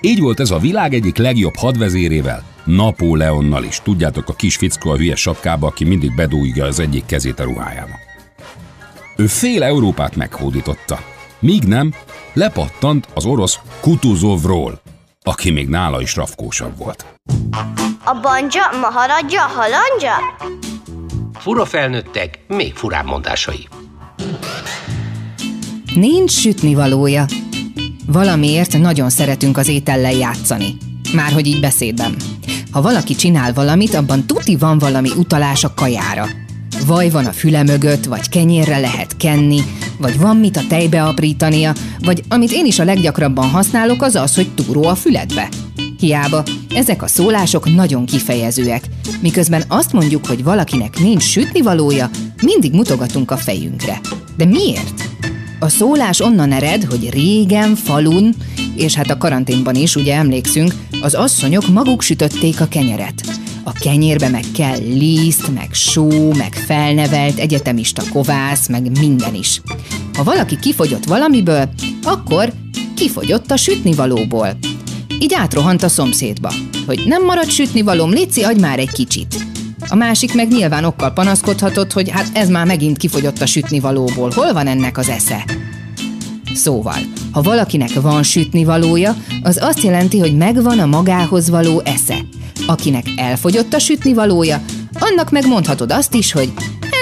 Így 0.00 0.20
volt 0.20 0.40
ez 0.40 0.50
a 0.50 0.58
világ 0.58 0.94
egyik 0.94 1.16
legjobb 1.16 1.56
hadvezérével, 1.56 2.44
Napóleonnal 2.64 3.64
is. 3.64 3.80
Tudjátok, 3.82 4.28
a 4.28 4.32
kis 4.32 4.56
fickó 4.56 4.90
a 4.90 4.96
hülye 4.96 5.14
sapkába, 5.14 5.66
aki 5.66 5.84
mindig 5.84 6.14
bedújja 6.14 6.64
az 6.64 6.78
egyik 6.78 7.06
kezét 7.06 7.38
a 7.40 7.44
ruhájába. 7.44 7.94
Ő 9.16 9.26
fél 9.26 9.62
Európát 9.62 10.16
meghódította. 10.16 10.98
Míg 11.38 11.62
nem, 11.62 11.94
lepattant 12.32 13.08
az 13.14 13.24
orosz 13.24 13.58
Kutuzovról, 13.80 14.80
aki 15.22 15.50
még 15.50 15.68
nála 15.68 16.00
is 16.00 16.16
rafkósabb 16.16 16.76
volt. 16.76 17.06
A 18.04 18.20
banja, 18.22 18.62
maharadja, 18.80 19.40
halandja? 19.40 20.12
Fura 21.38 21.64
felnőttek, 21.64 22.38
még 22.48 22.74
furább 22.74 23.06
mondásai. 23.06 23.68
Nincs 25.94 26.30
sütnivalója. 26.30 27.24
Valamiért 28.06 28.78
nagyon 28.78 29.10
szeretünk 29.10 29.56
az 29.56 29.68
étellel 29.68 30.12
játszani. 30.12 30.76
Márhogy 31.14 31.46
így 31.46 31.60
beszédben. 31.60 32.16
Ha 32.70 32.82
valaki 32.82 33.14
csinál 33.14 33.52
valamit, 33.52 33.94
abban 33.94 34.26
tuti 34.26 34.56
van 34.56 34.78
valami 34.78 35.10
utalás 35.16 35.64
a 35.64 35.74
kajára. 35.74 36.28
Vaj 36.86 37.10
van 37.10 37.26
a 37.26 37.32
füle 37.32 37.62
mögött, 37.62 38.04
vagy 38.04 38.28
kenyérre 38.28 38.78
lehet 38.78 39.16
kenni, 39.16 39.60
vagy 39.98 40.18
van 40.18 40.36
mit 40.36 40.56
a 40.56 40.66
tejbe 40.68 41.02
aprítania, 41.02 41.72
vagy 42.00 42.22
amit 42.28 42.52
én 42.52 42.66
is 42.66 42.78
a 42.78 42.84
leggyakrabban 42.84 43.50
használok, 43.50 44.02
az 44.02 44.14
az, 44.14 44.34
hogy 44.34 44.54
túró 44.54 44.84
a 44.84 44.94
füledbe. 44.94 45.48
Hiába, 45.98 46.42
ezek 46.74 47.02
a 47.02 47.06
szólások 47.06 47.74
nagyon 47.74 48.06
kifejezőek. 48.06 48.84
Miközben 49.20 49.64
azt 49.68 49.92
mondjuk, 49.92 50.26
hogy 50.26 50.44
valakinek 50.44 50.98
nincs 50.98 51.22
sütnivalója, 51.22 52.10
mindig 52.42 52.72
mutogatunk 52.72 53.30
a 53.30 53.36
fejünkre. 53.36 54.00
De 54.36 54.44
miért? 54.44 55.04
A 55.58 55.68
szólás 55.68 56.20
onnan 56.20 56.52
ered, 56.52 56.84
hogy 56.84 57.10
régen, 57.10 57.74
falun, 57.74 58.34
és 58.76 58.94
hát 58.94 59.10
a 59.10 59.18
karanténban 59.18 59.74
is, 59.74 59.96
ugye 59.96 60.14
emlékszünk, 60.14 60.74
az 61.02 61.14
asszonyok 61.14 61.68
maguk 61.68 62.02
sütötték 62.02 62.60
a 62.60 62.68
kenyeret. 62.68 63.22
A 63.62 63.72
kenyérbe 63.72 64.28
meg 64.28 64.44
kell 64.54 64.78
liszt, 64.78 65.52
meg 65.54 65.68
só, 65.72 66.32
meg 66.32 66.52
felnevelt 66.52 67.38
egyetemista 67.38 68.02
kovász, 68.12 68.68
meg 68.68 68.98
minden 68.98 69.34
is. 69.34 69.60
Ha 70.14 70.24
valaki 70.24 70.58
kifogyott 70.58 71.04
valamiből, 71.04 71.68
akkor 72.02 72.52
kifogyott 72.94 73.50
a 73.50 73.56
sütnivalóból. 73.56 74.56
Így 75.20 75.34
átrohant 75.34 75.82
a 75.82 75.88
szomszédba, 75.88 76.52
hogy 76.86 77.02
nem 77.06 77.24
marad 77.24 77.50
sütnivalóm, 77.50 78.10
Lici, 78.10 78.42
adj 78.42 78.60
már 78.60 78.78
egy 78.78 78.92
kicsit. 78.92 79.36
A 79.88 79.94
másik 79.94 80.34
meg 80.34 80.48
nyilván 80.48 80.84
okkal 80.84 81.12
panaszkodhatott, 81.12 81.92
hogy 81.92 82.10
hát 82.10 82.26
ez 82.32 82.48
már 82.48 82.66
megint 82.66 82.96
kifogyott 82.96 83.40
a 83.40 83.46
sütnivalóból, 83.46 84.30
hol 84.34 84.52
van 84.52 84.66
ennek 84.66 84.98
az 84.98 85.08
esze? 85.08 85.44
Szóval, 86.54 86.98
ha 87.32 87.42
valakinek 87.42 88.00
van 88.00 88.22
sütnivalója, 88.22 89.16
az 89.42 89.58
azt 89.62 89.82
jelenti, 89.82 90.18
hogy 90.18 90.36
megvan 90.36 90.78
a 90.78 90.86
magához 90.86 91.50
való 91.50 91.82
esze. 91.84 92.16
Akinek 92.66 93.06
elfogyott 93.16 93.74
a 93.74 93.78
sütnivalója, 93.78 94.62
annak 94.98 95.30
megmondhatod 95.30 95.92
azt 95.92 96.14
is, 96.14 96.32
hogy 96.32 96.52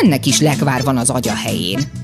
ennek 0.03 0.27
is 0.27 0.40
lekvár 0.40 0.83
van 0.83 0.96
az 0.96 1.11
agya 1.11 1.35
helyén. 1.35 2.01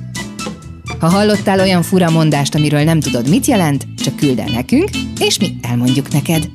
Ha 1.00 1.08
hallottál 1.08 1.60
olyan 1.60 1.82
fura 1.82 2.10
mondást, 2.10 2.54
amiről 2.54 2.82
nem 2.82 3.00
tudod, 3.00 3.28
mit 3.28 3.46
jelent, 3.46 3.86
csak 4.02 4.16
küld 4.16 4.38
el 4.38 4.48
nekünk, 4.48 4.88
és 5.18 5.38
mi 5.38 5.56
elmondjuk 5.62 6.12
neked. 6.12 6.48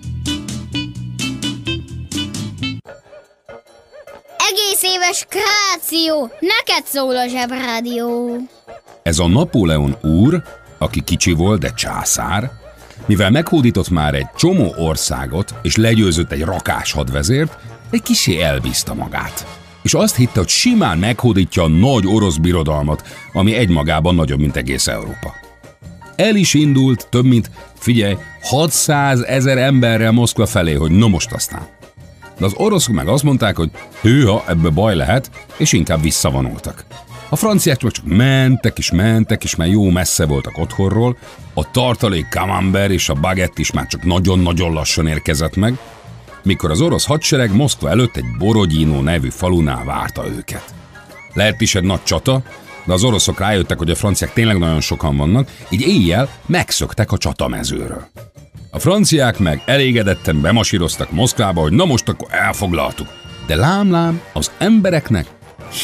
Egész 4.50 4.84
éves 4.84 5.26
kráció! 5.30 6.32
Neked 6.40 6.86
szól 6.86 7.18
a 7.18 7.28
zsebrádió! 7.28 8.38
Ez 9.04 9.20
a 9.20 9.28
Napóleon 9.28 9.98
úr, 10.02 10.44
aki 10.78 11.02
kicsi 11.02 11.32
volt, 11.32 11.60
de 11.60 11.74
császár, 11.74 12.52
mivel 13.06 13.30
meghódított 13.30 13.90
már 13.90 14.14
egy 14.14 14.28
csomó 14.38 14.74
országot, 14.78 15.56
és 15.62 15.76
legyőzött 15.76 16.32
egy 16.32 16.42
rakás 16.42 16.92
hadvezért, 16.92 17.58
egy 17.90 18.02
kisé 18.02 18.42
elbízta 18.42 18.94
magát. 18.94 19.63
És 19.84 19.94
azt 19.94 20.16
hitte, 20.16 20.40
hogy 20.40 20.48
simán 20.48 20.98
meghódítja 20.98 21.64
a 21.64 21.68
nagy 21.68 22.08
orosz 22.08 22.38
birodalmat, 22.38 23.04
ami 23.34 23.54
egymagában 23.54 24.16
nagyobb, 24.16 24.40
mint 24.40 24.56
egész 24.56 24.88
Európa. 24.88 25.34
El 26.16 26.36
is 26.36 26.54
indult 26.54 27.08
több 27.10 27.26
mint, 27.26 27.52
figyelj, 27.74 28.18
600 28.42 29.22
ezer 29.22 29.58
emberrel 29.58 30.12
Moszkva 30.12 30.46
felé, 30.46 30.74
hogy 30.74 30.92
no 30.92 31.08
most 31.08 31.32
aztán. 31.32 31.68
De 32.38 32.46
az 32.46 32.54
oroszok 32.56 32.96
meg 32.96 33.08
azt 33.08 33.24
mondták, 33.24 33.58
hogy 33.58 33.72
hűha, 34.02 34.44
ebbe 34.48 34.70
baj 34.70 34.96
lehet, 34.96 35.32
és 35.58 35.74
inkább 35.74 36.02
visszavonultak. 36.02 36.86
A 37.30 37.36
franciák 37.36 37.78
csak 37.78 38.06
mentek 38.06 38.78
és 38.78 38.92
mentek, 38.92 39.44
és 39.44 39.56
már 39.56 39.68
jó 39.68 39.90
messze 39.90 40.26
voltak 40.26 40.58
otthonról, 40.58 41.18
a 41.54 41.72
tartalék 41.72 42.26
camembert 42.30 42.92
és 42.92 43.10
a 43.10 43.14
baguette 43.14 43.60
is 43.60 43.72
már 43.72 43.88
csak 43.88 44.04
nagyon-nagyon 44.04 44.74
lassan 44.74 45.08
érkezett 45.08 45.56
meg, 45.56 45.78
mikor 46.44 46.72
az 46.72 46.82
orosz 46.82 47.06
hadsereg 47.06 47.56
Moszkva 47.56 47.90
előtt 47.90 48.16
egy 48.16 48.38
Borodino 48.38 49.02
nevű 49.02 49.30
falunál 49.30 49.84
várta 49.84 50.28
őket. 50.28 50.74
Lehet 51.34 51.62
is 51.62 51.76
egy 51.76 51.84
nagy 51.84 52.04
csata, 52.04 52.42
de 52.86 52.94
az 52.94 53.04
oroszok 53.04 53.40
rájöttek, 53.40 53.78
hogy 53.78 53.90
a 53.90 53.96
franciák 53.96 54.34
tényleg 54.34 54.58
nagyon 54.58 54.82
sokan 54.82 55.18
vannak, 55.18 55.50
így 55.70 55.82
éjjel 55.82 56.30
megszöktek 56.46 57.12
a 57.12 57.18
csatamezőről. 57.18 58.08
A 58.72 58.80
franciák 58.80 59.40
meg 59.40 59.62
elégedetten 59.66 60.42
bemasíroztak 60.42 61.12
Moszkvába, 61.12 61.62
hogy 61.62 61.72
na 61.72 61.86
most 61.86 62.10
akkor 62.10 62.28
elfoglaltuk. 62.32 63.08
De 63.48 63.56
lám-lám, 63.56 64.22
az 64.34 64.52
embereknek 64.58 65.28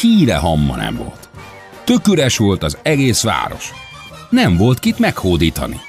híre 0.00 0.36
hamma 0.36 0.76
nem 0.76 0.96
volt. 0.96 1.28
Tök 1.84 2.08
üres 2.08 2.36
volt 2.36 2.62
az 2.62 2.78
egész 2.82 3.22
város. 3.22 3.72
Nem 4.30 4.56
volt 4.56 4.78
kit 4.78 4.98
meghódítani. 4.98 5.80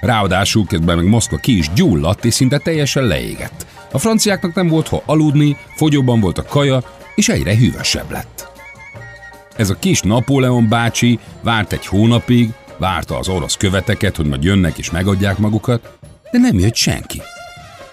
Ráadásul 0.00 0.66
közben 0.66 0.96
meg 0.96 1.06
Moszkva 1.06 1.36
ki 1.36 1.56
is 1.56 1.72
gyulladt, 1.74 2.24
és 2.24 2.34
szinte 2.34 2.58
teljesen 2.58 3.04
leégett. 3.04 3.66
A 3.92 3.98
franciáknak 3.98 4.54
nem 4.54 4.68
volt 4.68 4.88
hol 4.88 5.02
aludni, 5.06 5.56
fogyóban 5.74 6.20
volt 6.20 6.38
a 6.38 6.44
kaja, 6.44 6.82
és 7.14 7.28
egyre 7.28 7.56
hűvösebb 7.56 8.10
lett. 8.10 8.50
Ez 9.56 9.70
a 9.70 9.78
kis 9.78 10.00
Napóleon 10.00 10.68
bácsi 10.68 11.18
várt 11.42 11.72
egy 11.72 11.86
hónapig, 11.86 12.50
várta 12.76 13.18
az 13.18 13.28
orosz 13.28 13.56
követeket, 13.56 14.16
hogy 14.16 14.26
majd 14.26 14.44
jönnek 14.44 14.78
és 14.78 14.90
megadják 14.90 15.38
magukat, 15.38 15.98
de 16.30 16.38
nem 16.38 16.58
jött 16.58 16.74
senki. 16.74 17.22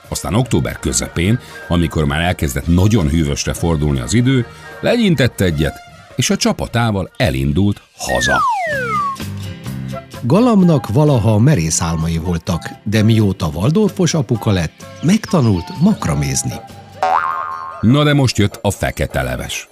Aztán 0.07 0.33
október 0.33 0.79
közepén, 0.79 1.39
amikor 1.67 2.05
már 2.05 2.21
elkezdett 2.21 2.67
nagyon 2.67 3.09
hűvösre 3.09 3.53
fordulni 3.53 3.99
az 3.99 4.13
idő, 4.13 4.45
legyintett 4.79 5.41
egyet, 5.41 5.75
és 6.15 6.29
a 6.29 6.35
csapatával 6.35 7.11
elindult 7.17 7.81
haza. 7.97 8.41
Galamnak 10.21 10.87
valaha 10.87 11.37
merész 11.37 11.81
álmai 11.81 12.17
voltak, 12.17 12.69
de 12.83 13.03
mióta 13.03 13.47
Waldorfos 13.53 14.13
apuka 14.13 14.51
lett, 14.51 14.85
megtanult 15.01 15.81
makramézni. 15.81 16.53
Na 17.81 18.03
de 18.03 18.13
most 18.13 18.37
jött 18.37 18.59
a 18.61 18.71
fekete 18.71 19.21
leves. 19.21 19.67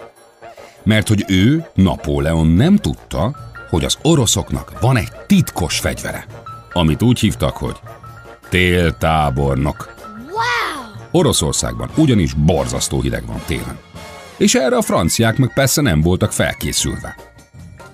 Mert 0.84 1.08
hogy 1.08 1.26
ő, 1.28 1.66
Napóleon 1.74 2.48
nem 2.48 2.76
tudta, 2.76 3.36
hogy 3.70 3.86
az 3.86 3.98
oroszoknak 4.02 4.80
van 4.82 4.98
egy 4.98 5.12
titkos 5.28 5.80
fegyvere, 5.80 6.26
amit 6.74 7.02
úgy 7.02 7.20
hívtak, 7.20 7.58
hogy 7.58 7.76
téltábornok. 8.50 9.96
Oroszországban 11.12 11.90
ugyanis 11.96 12.34
borzasztó 12.34 13.02
hideg 13.02 13.26
van 13.26 13.42
télen. 13.46 13.78
És 14.38 14.56
erre 14.56 14.78
a 14.78 14.82
franciák 14.82 15.38
meg 15.38 15.54
persze 15.54 15.82
nem 15.82 16.02
voltak 16.02 16.32
felkészülve. 16.32 17.16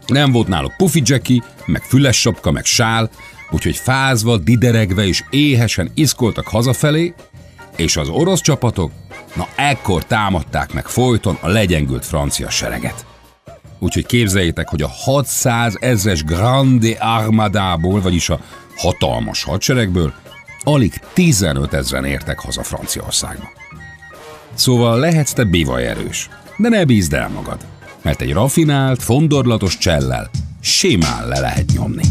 Nem 0.08 0.32
volt 0.32 0.48
náluk 0.48 0.76
pufi 0.78 1.02
jacky, 1.06 1.42
meg 1.66 1.82
füles 1.82 2.20
sapka, 2.20 2.52
meg 2.52 2.66
sál, 2.66 3.10
úgyhogy 3.52 3.76
fázva, 3.76 4.38
dideregve 4.38 5.06
és 5.06 5.24
éhesen 5.30 5.92
iszkoltak 5.94 6.48
hazafelé, 6.48 7.14
és 7.76 7.98
az 7.98 8.10
orosz 8.10 8.42
csapatok, 8.42 8.92
na 9.36 9.48
ekkor 9.56 10.06
támadták 10.06 10.74
meg 10.74 10.88
folyton 10.88 11.38
a 11.42 11.48
legyengült 11.48 12.06
francia 12.06 12.50
sereget. 12.50 13.06
Úgyhogy 13.80 14.06
képzeljétek, 14.06 14.70
hogy 14.70 14.82
a 14.82 14.88
600 14.88 15.78
ezres 15.80 16.24
Grande 16.24 16.92
Armadából, 17.00 18.02
vagyis 18.02 18.30
a 18.30 18.40
hatalmas 18.78 19.44
hadseregből, 19.44 20.14
alig 20.64 20.94
15 21.14 21.74
ezren 21.74 22.06
értek 22.06 22.40
haza 22.40 22.64
Franciaországba. 22.64 23.52
Szóval 24.54 25.00
lehetsz 25.00 25.34
te 25.34 25.44
bivaj 25.44 25.88
erős, 25.88 26.30
de 26.58 26.70
ne 26.70 26.86
bízd 26.86 27.14
el 27.14 27.30
magad, 27.30 27.66
mert 28.04 28.22
egy 28.22 28.34
rafinált, 28.34 29.04
fondorlatos 29.04 29.78
csellel 29.78 30.30
simán 30.62 31.28
le 31.28 31.40
lehet 31.40 31.72
nyomni. 31.74 32.04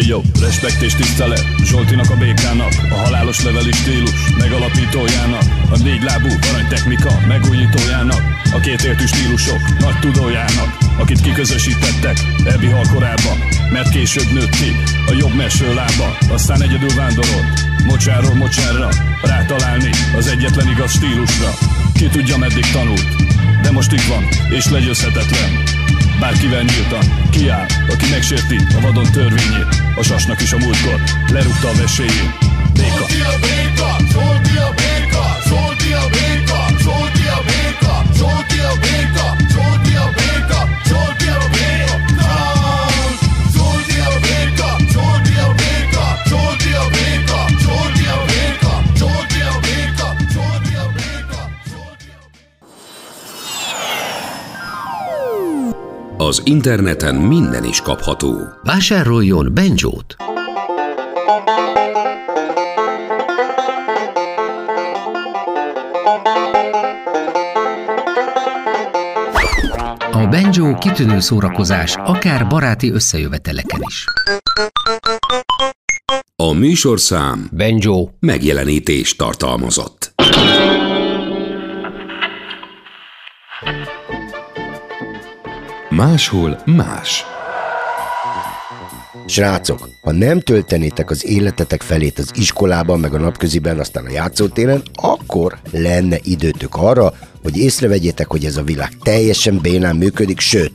Jó, 0.00 0.20
respekt 0.40 0.82
és 0.82 0.94
tisztelet 0.94 1.44
Zsoltinak 1.64 2.10
a 2.10 2.16
békának, 2.16 2.72
a 2.90 2.94
halálos 2.94 3.44
leveli 3.44 3.72
stílus 3.72 4.10
Megalapítójának, 4.38 5.42
a 5.70 5.78
négy 5.78 6.02
lábú 6.02 6.28
aranytechnika 6.50 7.10
Megújítójának, 7.28 8.22
a 8.54 8.60
kétértű 8.60 9.04
stílusok 9.04 9.60
Nagy 9.78 9.98
tudójának, 10.00 10.76
akit 10.98 11.20
kiközösítettek 11.20 12.16
Ebbi 12.44 12.66
halkorába, 12.66 13.32
mert 13.72 13.88
később 13.88 14.32
nőtt 14.32 14.56
ki 14.56 14.70
A 15.06 15.14
jobb 15.18 15.34
meső 15.34 15.74
lába, 15.74 16.16
aztán 16.28 16.62
egyedül 16.62 16.94
vándorolt 16.96 17.46
Mocsáról 17.86 18.34
mocsárra, 18.34 18.88
rátalálni 19.22 19.90
Az 20.16 20.26
egyetlen 20.26 20.68
igaz 20.68 20.92
stílusra 20.92 21.50
Ki 22.04 22.10
tudja 22.10 22.36
meddig 22.36 22.66
tanult, 22.72 23.04
de 23.62 23.70
most 23.70 23.92
itt 23.92 24.04
van, 24.04 24.28
és 24.50 24.68
legyőzhetetlen. 24.68 25.62
Bárkivel 26.20 26.62
nyíltan 26.62 27.28
kiáll, 27.30 27.66
aki 27.88 28.06
megsérti 28.10 28.56
a 28.76 28.80
vadon 28.80 29.10
törvényét 29.12 29.82
A 29.96 30.02
sasnak 30.02 30.40
is 30.40 30.52
a 30.52 30.58
múltkor 30.58 31.00
lerúgta 31.32 31.68
a 31.68 31.74
vesélyét 31.74 32.38
Béka. 32.72 32.88
Zsolti 32.88 33.20
a 33.20 33.38
béka, 33.40 33.96
Zsolti 34.12 34.22
a 34.22 34.40
béka, 34.40 34.43
Az 56.34 56.42
interneten 56.44 57.14
minden 57.14 57.64
is 57.64 57.80
kapható. 57.80 58.40
Vásároljon 58.62 59.50
Benjót! 59.52 60.16
A 70.12 70.26
Benjo 70.30 70.78
kitűnő 70.78 71.20
szórakozás, 71.20 71.94
akár 71.96 72.46
baráti 72.46 72.90
összejöveteleken 72.90 73.80
is. 73.88 74.04
A 76.36 76.52
műsorszám 76.52 77.48
Benjo 77.52 78.08
megjelenítést 78.20 79.18
tartalmazott. 79.18 80.14
Máshol 85.96 86.62
más. 86.64 87.24
Srácok, 89.26 89.88
ha 90.00 90.12
nem 90.12 90.40
töltenétek 90.40 91.10
az 91.10 91.26
életetek 91.26 91.82
felét 91.82 92.18
az 92.18 92.30
iskolában, 92.34 93.00
meg 93.00 93.14
a 93.14 93.18
napköziben, 93.18 93.78
aztán 93.78 94.06
a 94.06 94.10
játszótéren, 94.10 94.82
akkor 94.94 95.58
lenne 95.70 96.18
időtök 96.22 96.74
arra, 96.74 97.12
hogy 97.42 97.56
észrevegyétek, 97.56 98.30
hogy 98.30 98.44
ez 98.44 98.56
a 98.56 98.62
világ 98.62 98.92
teljesen 99.02 99.58
bénán 99.62 99.96
működik, 99.96 100.40
sőt, 100.40 100.72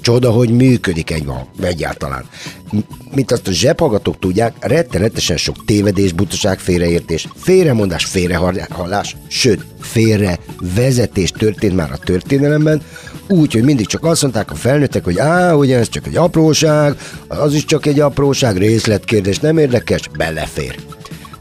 csoda, 0.00 0.30
hogy 0.30 0.50
működik 0.50 1.10
egy 1.10 1.26
egyáltalán. 1.60 2.24
M- 2.70 2.86
Mint 3.14 3.32
azt 3.32 3.48
a 3.48 3.52
zsebhallgatók 3.52 4.18
tudják, 4.18 4.54
rettenetesen 4.60 5.36
sok 5.36 5.64
tévedés, 5.64 6.12
butaság, 6.12 6.58
félreértés, 6.58 7.28
félremondás, 7.36 8.04
félrehallás, 8.04 9.16
sőt, 9.28 9.64
félre 9.80 10.38
vezetés 10.74 11.30
történt 11.30 11.76
már 11.76 11.92
a 11.92 11.96
történelemben, 11.96 12.82
úgy, 13.28 13.52
hogy 13.52 13.62
mindig 13.62 13.86
csak 13.86 14.04
azt 14.04 14.22
mondták 14.22 14.50
a 14.50 14.54
felnőttek, 14.54 15.04
hogy 15.04 15.18
á, 15.18 15.52
ugye 15.52 15.78
ez 15.78 15.88
csak 15.88 16.06
egy 16.06 16.16
apróság, 16.16 16.96
az 17.28 17.54
is 17.54 17.64
csak 17.64 17.86
egy 17.86 18.00
apróság, 18.00 18.56
részletkérdés, 18.56 19.38
nem 19.38 19.58
érdekes, 19.58 20.08
belefér. 20.16 20.78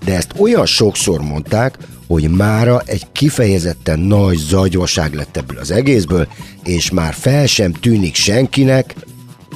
De 0.06 0.16
ezt 0.16 0.34
olyan 0.38 0.66
sokszor 0.66 1.22
mondták, 1.22 1.78
hogy 2.08 2.30
mára 2.30 2.82
egy 2.86 3.06
kifejezetten 3.12 4.00
nagy 4.00 4.38
zagyorság 4.38 5.14
lett 5.14 5.38
ebből 5.38 5.58
az 5.58 5.72
egészből, 5.72 6.28
és 6.64 6.92
már 6.92 7.14
fel 7.14 7.46
sem 7.46 7.72
tűnik 7.72 8.16
senkinek, 8.16 8.96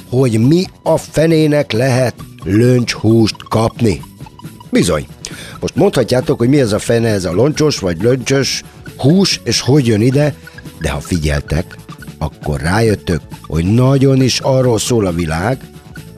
hogy 0.08 0.40
mi 0.40 0.64
a 0.82 0.96
fenének 0.96 1.72
lehet 1.72 2.14
löncshúst 2.44 3.36
kapni. 3.48 4.02
Bizony. 4.70 5.06
Most 5.60 5.74
mondhatjátok, 5.74 6.38
hogy 6.38 6.48
mi 6.48 6.60
ez 6.60 6.72
a 6.72 6.78
fene, 6.78 7.08
ez 7.08 7.24
a 7.24 7.32
loncsos 7.32 7.78
vagy 7.78 8.02
löncsös 8.02 8.62
hús, 8.96 9.40
és 9.44 9.60
hogy 9.60 9.86
jön 9.86 10.00
ide, 10.00 10.34
de 10.80 10.90
ha 10.90 11.00
figyeltek, 11.00 11.76
akkor 12.22 12.60
rájöttök, 12.60 13.20
hogy 13.46 13.64
nagyon 13.64 14.22
is 14.22 14.40
arról 14.40 14.78
szól 14.78 15.06
a 15.06 15.12
világ, 15.12 15.60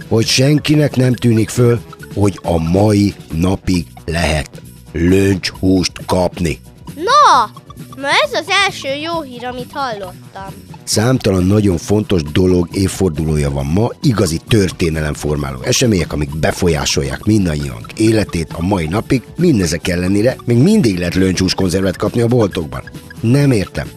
hogy 0.09 0.27
senkinek 0.27 0.97
nem 0.97 1.13
tűnik 1.13 1.49
föl, 1.49 1.81
hogy 2.15 2.39
a 2.43 2.59
mai 2.59 3.15
napig 3.33 3.87
lehet 4.07 4.51
löncshúst 4.93 5.93
kapni. 6.07 6.59
Na, 6.95 7.51
na 7.97 8.09
ez 8.09 8.33
az 8.33 8.47
első 8.67 8.89
jó 8.89 9.23
hír, 9.23 9.45
amit 9.45 9.73
hallottam. 9.73 10.55
Számtalan 10.85 11.45
nagyon 11.45 11.77
fontos 11.77 12.23
dolog 12.23 12.69
évfordulója 12.73 13.51
van 13.51 13.67
ma, 13.67 13.91
igazi 14.03 14.41
történelemformáló 14.49 15.63
események, 15.63 16.13
amik 16.13 16.37
befolyásolják 16.37 17.25
mindannyiunk 17.25 17.93
életét 17.97 18.53
a 18.53 18.63
mai 18.63 18.87
napig, 18.87 19.23
mindezek 19.37 19.89
ellenére 19.89 20.37
még 20.45 20.57
mindig 20.57 20.99
lehet 20.99 21.15
löncshús 21.15 21.55
konzervet 21.55 21.97
kapni 21.97 22.21
a 22.21 22.27
boltokban. 22.27 22.83
Nem 23.21 23.51
értem. 23.51 23.89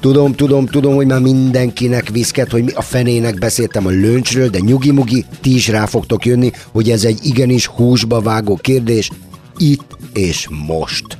Tudom, 0.00 0.32
tudom, 0.32 0.66
tudom, 0.66 0.94
hogy 0.94 1.06
már 1.06 1.20
mindenkinek 1.20 2.08
viszket, 2.08 2.50
hogy 2.50 2.64
mi 2.64 2.72
a 2.72 2.82
fenének 2.82 3.38
beszéltem 3.38 3.86
a 3.86 3.90
löncsről, 3.90 4.48
de 4.48 4.58
nyugi-mugi, 4.58 5.24
ti 5.40 5.54
is 5.54 5.68
rá 5.68 5.86
fogtok 5.86 6.24
jönni, 6.24 6.50
hogy 6.72 6.90
ez 6.90 7.04
egy 7.04 7.18
igenis 7.22 7.66
húsba 7.66 8.20
vágó 8.20 8.56
kérdés, 8.56 9.10
itt 9.56 9.96
és 10.12 10.48
most. 10.66 11.18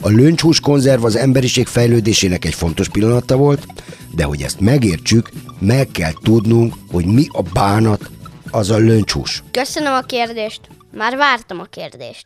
A 0.00 0.08
löncshús 0.08 0.60
konzerv 0.60 1.04
az 1.04 1.16
emberiség 1.16 1.66
fejlődésének 1.66 2.44
egy 2.44 2.54
fontos 2.54 2.88
pillanata 2.88 3.36
volt, 3.36 3.66
de 4.14 4.24
hogy 4.24 4.42
ezt 4.42 4.60
megértsük, 4.60 5.30
meg 5.58 5.88
kell 5.92 6.12
tudnunk, 6.22 6.74
hogy 6.90 7.04
mi 7.04 7.26
a 7.32 7.42
bánat 7.52 8.10
az 8.50 8.70
a 8.70 8.76
löncshús. 8.76 9.42
Köszönöm 9.50 9.92
a 9.92 10.00
kérdést. 10.00 10.60
Már 10.96 11.16
vártam 11.16 11.60
a 11.60 11.64
kérdést. 11.70 12.24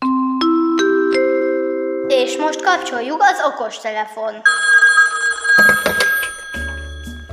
És 2.09 2.37
most 2.37 2.63
kapcsoljuk 2.63 3.19
az 3.21 3.53
okostelefon. 3.53 4.33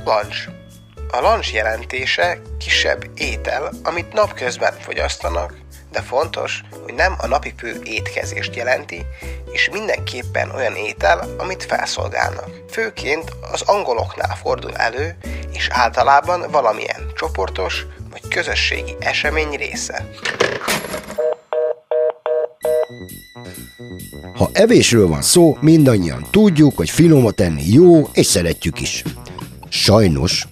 Lunch. 0.04 0.48
A 1.10 1.20
lunch 1.20 1.54
jelentése 1.54 2.40
kisebb 2.58 3.04
étel, 3.14 3.70
amit 3.82 4.12
napközben 4.12 4.72
fogyasztanak, 4.80 5.54
de 5.92 6.00
fontos, 6.00 6.62
hogy 6.84 6.94
nem 6.94 7.14
a 7.18 7.26
napi 7.26 7.54
fő 7.56 7.80
étkezést 7.84 8.56
jelenti, 8.56 9.06
és 9.52 9.68
mindenképpen 9.72 10.50
olyan 10.50 10.76
étel, 10.76 11.34
amit 11.38 11.64
felszolgálnak. 11.64 12.50
Főként 12.70 13.32
az 13.52 13.62
angoloknál 13.62 14.36
fordul 14.42 14.76
elő, 14.76 15.16
és 15.52 15.68
általában 15.70 16.50
valamilyen 16.50 17.12
csoportos 17.14 17.86
vagy 18.10 18.28
közösségi 18.28 18.96
esemény 18.98 19.50
része. 19.50 20.08
Ha 24.34 24.50
evésről 24.52 25.08
van 25.08 25.22
szó, 25.22 25.56
mindannyian 25.60 26.26
tudjuk, 26.30 26.76
hogy 26.76 26.90
finomat 26.90 27.40
enni 27.40 27.72
jó, 27.72 28.08
és 28.12 28.26
szeretjük 28.26 28.80
is. 28.80 29.04
Sajnos 29.72 30.46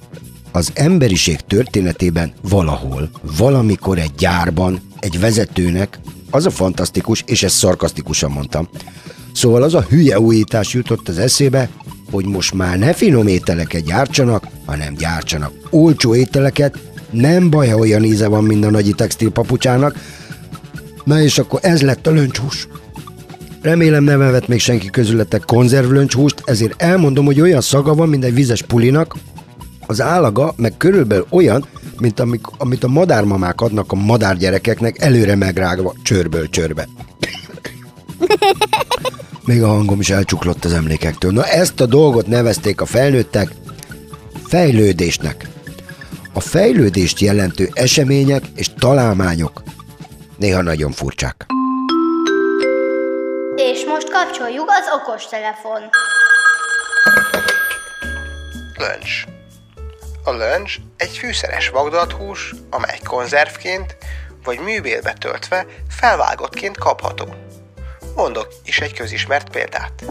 az 0.53 0.71
emberiség 0.75 1.41
történetében 1.41 2.33
valahol, 2.43 3.11
valamikor 3.39 3.99
egy 3.99 4.15
gyárban, 4.19 4.81
egy 5.01 5.21
vezetőnek 5.21 6.01
az 6.31 6.47
a 6.47 6.51
fantasztikus, 6.51 7.23
és 7.27 7.43
ezt 7.43 7.57
szarkasztikusan 7.57 8.31
mondtam, 8.31 8.69
szóval 9.33 9.63
az 9.63 9.75
a 9.75 9.87
hülye 9.89 10.21
újítás 10.21 10.73
jutott 10.73 11.09
az 11.09 11.19
eszébe, 11.19 11.69
hogy 12.11 12.25
most 12.25 12.55
már 12.55 12.79
ne 12.79 12.93
finom 12.93 13.27
ételeket 13.27 13.85
gyártsanak, 13.85 14.47
hanem 14.65 14.95
gyártsanak 14.95 15.53
olcsó 15.71 16.15
ételeket, 16.15 16.79
nem 17.11 17.51
baj, 17.51 17.69
ha 17.69 17.79
olyan 17.79 18.05
íze 18.05 18.29
van, 18.29 18.45
mint 18.45 18.65
a 18.65 18.71
nagyi 18.71 18.93
textilpapucsának, 18.93 19.97
na 21.05 21.21
és 21.21 21.39
akkor 21.39 21.61
ez 21.63 21.83
lett 21.83 22.07
a 22.07 22.11
löncshús. 22.11 22.69
Remélem 23.63 24.05
nem 24.05 24.21
evett 24.21 24.49
még 24.49 24.61
senki 24.61 24.91
közületek 24.91 25.43
konzervlöncshúst, 25.47 26.43
ezért 26.45 26.83
elmondom, 26.83 27.25
hogy 27.25 27.41
olyan 27.41 27.61
szaga 27.61 27.95
van, 27.95 28.09
mint 28.09 28.25
egy 28.25 28.35
vizes 28.35 28.63
pulinak, 28.63 29.17
az 29.87 30.01
állaga 30.01 30.55
meg 30.57 30.77
körülbelül 30.77 31.27
olyan, 31.31 31.67
mint 32.01 32.21
amik, 32.21 32.47
amit 32.59 32.85
a 32.85 32.89
madármamák 32.89 33.61
adnak 33.61 33.93
a 33.93 33.95
madárgyerekeknek 33.95 34.99
előre 34.99 35.35
megrágva 35.35 35.95
csörből 36.03 36.49
csörbe. 36.49 36.89
Még 39.45 39.63
a 39.63 39.69
hangom 39.69 40.01
is 40.01 40.11
elcsuklott 40.11 40.65
az 40.65 40.73
emlékektől. 40.73 41.33
Na 41.33 41.45
ezt 41.45 41.81
a 41.81 41.87
dolgot 41.87 42.27
nevezték 42.27 42.81
a 42.81 42.87
felnőttek 42.87 43.51
fejlődésnek. 44.47 45.49
A 46.33 46.41
fejlődést 46.41 47.21
jelentő 47.21 47.71
események 47.73 48.43
és 48.55 48.71
találmányok 48.79 49.63
néha 50.39 50.63
nagyon 50.63 50.93
furcsák. 50.93 51.47
És 53.59 53.85
most 53.85 54.11
kapcsoljuk 54.11 54.71
az 54.71 54.87
okostelefon. 55.01 55.91
Löncs. 58.77 59.25
A 60.25 60.31
löncs 60.31 60.77
egy 60.97 61.19
fűszeres 61.19 61.69
vagdalathús, 61.69 62.55
amely 62.71 62.99
konzervként 63.05 63.97
vagy 64.45 64.59
művélbe 64.59 65.13
töltve 65.13 65.67
felvágottként 65.89 66.79
kapható. 66.79 67.35
Mondok 68.15 68.49
is 68.65 68.81
egy 68.81 68.93
közismert 68.93 69.51
példát. 69.51 70.05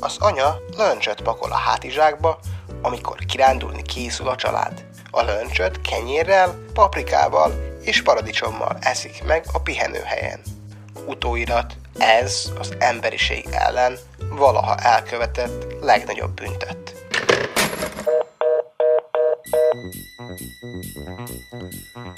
Az 0.00 0.16
anya 0.18 0.56
löncsöt 0.76 1.20
pakol 1.20 1.52
a 1.52 1.58
hátizsákba, 1.58 2.38
amikor 2.82 3.18
kirándulni 3.28 3.82
készül 3.82 4.28
a 4.28 4.36
család. 4.36 4.84
A 5.10 5.22
löncsöt 5.22 5.80
kenyérrel, 5.80 6.58
paprikával 6.72 7.78
és 7.82 8.02
paradicsommal 8.02 8.76
eszik 8.80 9.24
meg 9.24 9.44
a 9.52 9.60
pihenőhelyen. 9.60 10.40
Utóirat, 11.06 11.72
ez 11.98 12.52
az 12.58 12.72
emberiség 12.78 13.44
ellen 13.50 13.96
valaha 14.28 14.74
elkövetett 14.74 15.66
legnagyobb 15.80 16.34
büntet. 16.34 16.94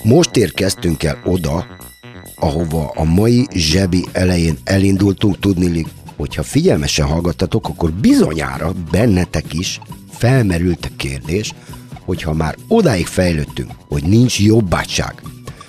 Most 0.03 0.37
érkeztünk 0.37 1.03
el 1.03 1.21
oda, 1.25 1.67
ahova 2.35 2.93
a 2.95 3.05
mai 3.05 3.47
zsebi 3.51 4.05
elején 4.13 4.59
elindultunk 4.65 5.39
tudnilik, 5.39 5.89
hogyha 6.17 6.43
figyelmesen 6.43 7.07
hallgattatok, 7.07 7.69
akkor 7.69 7.93
bizonyára 7.93 8.73
bennetek 8.91 9.53
is 9.53 9.81
felmerült 10.11 10.85
a 10.85 10.97
kérdés, 10.97 11.55
hogyha 12.05 12.33
már 12.33 12.57
odáig 12.69 13.07
fejlődtünk, 13.07 13.71
hogy 13.89 14.03
nincs 14.03 14.41
jobbátság, 14.41 15.23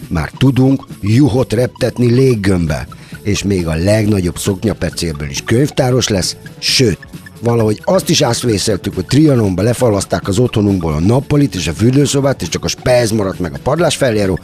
már 0.08 0.32
tudunk 0.38 0.86
juhot 1.02 1.54
reptetni 1.54 2.12
léggömbbe, 2.12 2.88
és 3.24 3.44
még 3.44 3.68
a 3.68 3.76
legnagyobb 3.76 4.38
szoknyapecélből 4.38 5.30
is 5.30 5.42
könyvtáros 5.42 6.08
lesz, 6.08 6.36
sőt, 6.60 6.98
valahogy 7.42 7.82
azt 7.84 8.10
is 8.10 8.22
átvészeltük, 8.22 8.96
hogy 8.96 9.06
Trianonba 9.06 9.62
lefalaszták 9.62 10.28
az 10.28 10.40
otthonunkból 10.40 10.94
a 10.94 11.00
nappalit 11.00 11.56
és 11.56 11.68
a 11.68 11.74
fürdőszobát, 11.74 12.42
és 12.42 12.50
csak 12.50 12.64
a 12.64 12.68
spez 12.68 13.12
maradt 13.12 13.40
meg 13.40 13.54
a 13.54 13.60
padlás 13.64 13.96
feljáró, 13.96 14.40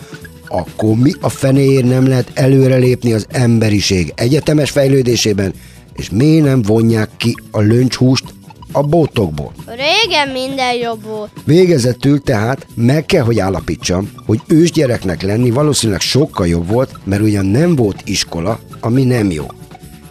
akkor 0.48 0.96
mi 0.96 1.12
a 1.20 1.30
fenéért 1.30 1.86
nem 1.86 2.08
lehet 2.08 2.32
előrelépni 2.34 3.13
az 3.13 3.26
emberiség 3.30 4.13
egyetemes 4.15 4.70
fejlődésében, 4.70 5.54
és 5.96 6.10
miért 6.10 6.46
nem 6.46 6.62
vonják 6.62 7.10
ki 7.18 7.36
a 7.52 7.60
löncshúst 7.60 8.34
a 8.71 8.84
bótokból? 8.84 9.53
Régen 9.65 10.29
minden 10.29 10.73
jobb 10.75 11.03
volt. 11.03 11.29
Végezetül 11.45 12.21
tehát 12.21 12.67
meg 12.75 13.05
kell, 13.05 13.23
hogy 13.23 13.39
állapítsam, 13.39 14.12
hogy 14.25 14.41
ősgyereknek 14.47 15.21
lenni 15.21 15.49
valószínűleg 15.49 16.01
sokkal 16.01 16.47
jobb 16.47 16.67
volt, 16.67 16.91
mert 17.03 17.21
ugyan 17.21 17.45
nem 17.45 17.75
volt 17.75 18.01
iskola, 18.05 18.60
ami 18.79 19.03
nem 19.03 19.32
jó. 19.32 19.45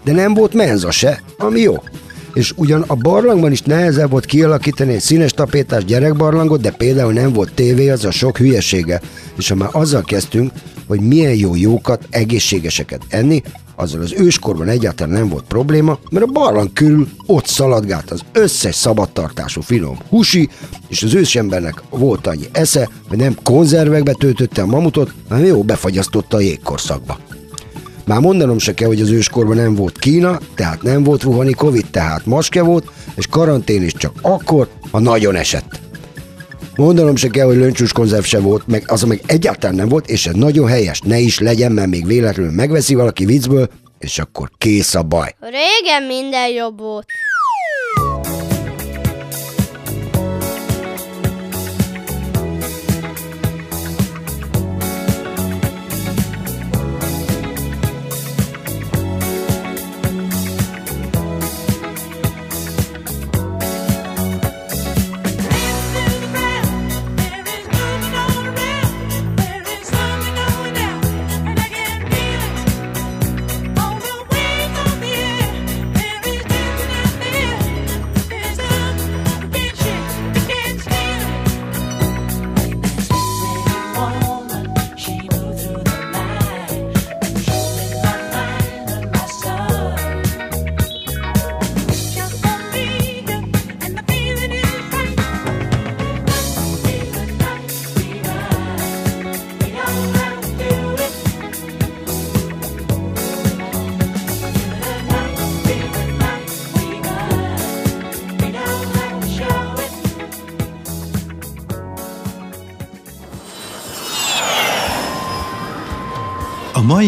De 0.04 0.12
nem 0.12 0.34
volt 0.34 0.54
menza 0.54 0.90
se, 0.90 1.22
ami 1.38 1.60
jó. 1.60 1.74
És 2.34 2.52
ugyan 2.56 2.84
a 2.86 2.94
barlangban 2.94 3.52
is 3.52 3.60
nehezebb 3.60 4.10
volt 4.10 4.24
kialakítani 4.24 4.92
egy 4.92 5.00
színes 5.00 5.32
tapétás 5.32 5.84
gyerekbarlangot, 5.84 6.60
de 6.60 6.70
például 6.70 7.12
nem 7.12 7.32
volt 7.32 7.52
tévé, 7.54 7.88
az 7.88 8.04
a 8.04 8.10
sok 8.10 8.38
hülyesége. 8.38 9.00
És 9.36 9.48
ha 9.48 9.54
már 9.54 9.68
azzal 9.72 10.02
kezdtünk, 10.02 10.52
hogy 10.88 11.00
milyen 11.00 11.34
jó 11.34 11.56
jókat, 11.56 12.06
egészségeseket 12.10 13.02
enni, 13.08 13.42
azzal 13.76 14.00
az 14.00 14.12
őskorban 14.12 14.68
egyáltalán 14.68 15.12
nem 15.12 15.28
volt 15.28 15.44
probléma, 15.44 15.98
mert 16.10 16.24
a 16.24 16.32
barlang 16.32 16.72
körül 16.72 17.08
ott 17.26 17.46
szaladgált 17.46 18.10
az 18.10 18.20
összes 18.32 18.74
szabadtartású 18.74 19.60
finom 19.60 19.98
husi, 20.08 20.48
és 20.88 21.02
az 21.02 21.14
ősembernek 21.14 21.82
volt 21.90 22.26
annyi 22.26 22.46
esze, 22.52 22.88
hogy 23.08 23.18
nem 23.18 23.36
konzervekbe 23.42 24.12
töltötte 24.12 24.62
a 24.62 24.66
mamutot, 24.66 25.14
hanem 25.28 25.44
jó 25.44 25.62
befagyasztotta 25.62 26.36
a 26.36 26.40
jégkorszakba. 26.40 27.18
Már 28.04 28.20
mondanom 28.20 28.58
se 28.58 28.74
kell, 28.74 28.88
hogy 28.88 29.00
az 29.00 29.10
őskorban 29.10 29.56
nem 29.56 29.74
volt 29.74 29.98
Kína, 29.98 30.38
tehát 30.54 30.82
nem 30.82 31.02
volt 31.02 31.24
Wuhani 31.24 31.52
Covid, 31.52 31.86
tehát 31.90 32.26
maske 32.26 32.62
volt, 32.62 32.90
és 33.14 33.26
karantén 33.26 33.82
is 33.82 33.92
csak 33.92 34.12
akkor, 34.22 34.68
ha 34.90 34.98
nagyon 34.98 35.34
esett. 35.34 35.80
Mondanom 36.78 37.16
se 37.16 37.28
kell, 37.28 37.46
hogy 37.46 37.56
löncsús 37.56 37.92
konzerv 37.92 38.24
se 38.24 38.40
volt, 38.40 38.66
meg 38.66 38.84
az 38.86 39.02
meg 39.02 39.20
egyáltalán 39.26 39.76
nem 39.76 39.88
volt, 39.88 40.08
és 40.08 40.26
ez 40.26 40.34
nagyon 40.34 40.68
helyes, 40.68 41.00
ne 41.00 41.18
is 41.18 41.38
legyen, 41.38 41.72
mert 41.72 41.88
még 41.88 42.06
véletlenül 42.06 42.52
megveszi 42.52 42.94
valaki 42.94 43.24
viccből, 43.24 43.68
és 43.98 44.18
akkor 44.18 44.50
kész 44.58 44.94
a 44.94 45.02
baj. 45.02 45.34
Régen 45.40 46.02
minden 46.02 46.48
jobb 46.48 46.78
volt. 46.78 47.06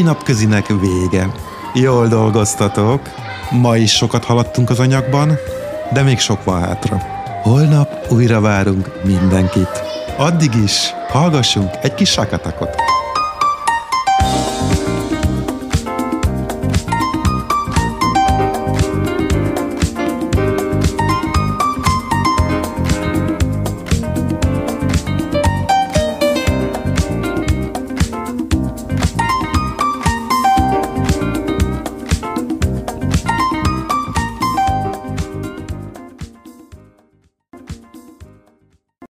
Mai 0.02 0.12
napközinek 0.12 0.66
vége. 0.80 1.30
Jól 1.74 2.08
dolgoztatok. 2.08 3.00
Ma 3.50 3.76
is 3.76 3.92
sokat 3.92 4.24
haladtunk 4.24 4.70
az 4.70 4.80
anyagban, 4.80 5.38
de 5.92 6.02
még 6.02 6.18
sok 6.18 6.44
van 6.44 6.60
hátra. 6.60 7.02
Holnap 7.42 8.06
újra 8.08 8.40
várunk 8.40 9.02
mindenkit. 9.04 9.82
Addig 10.16 10.54
is 10.64 10.92
hallgassunk 11.08 11.70
egy 11.82 11.94
kis 11.94 12.10
sakatakot. 12.10 12.79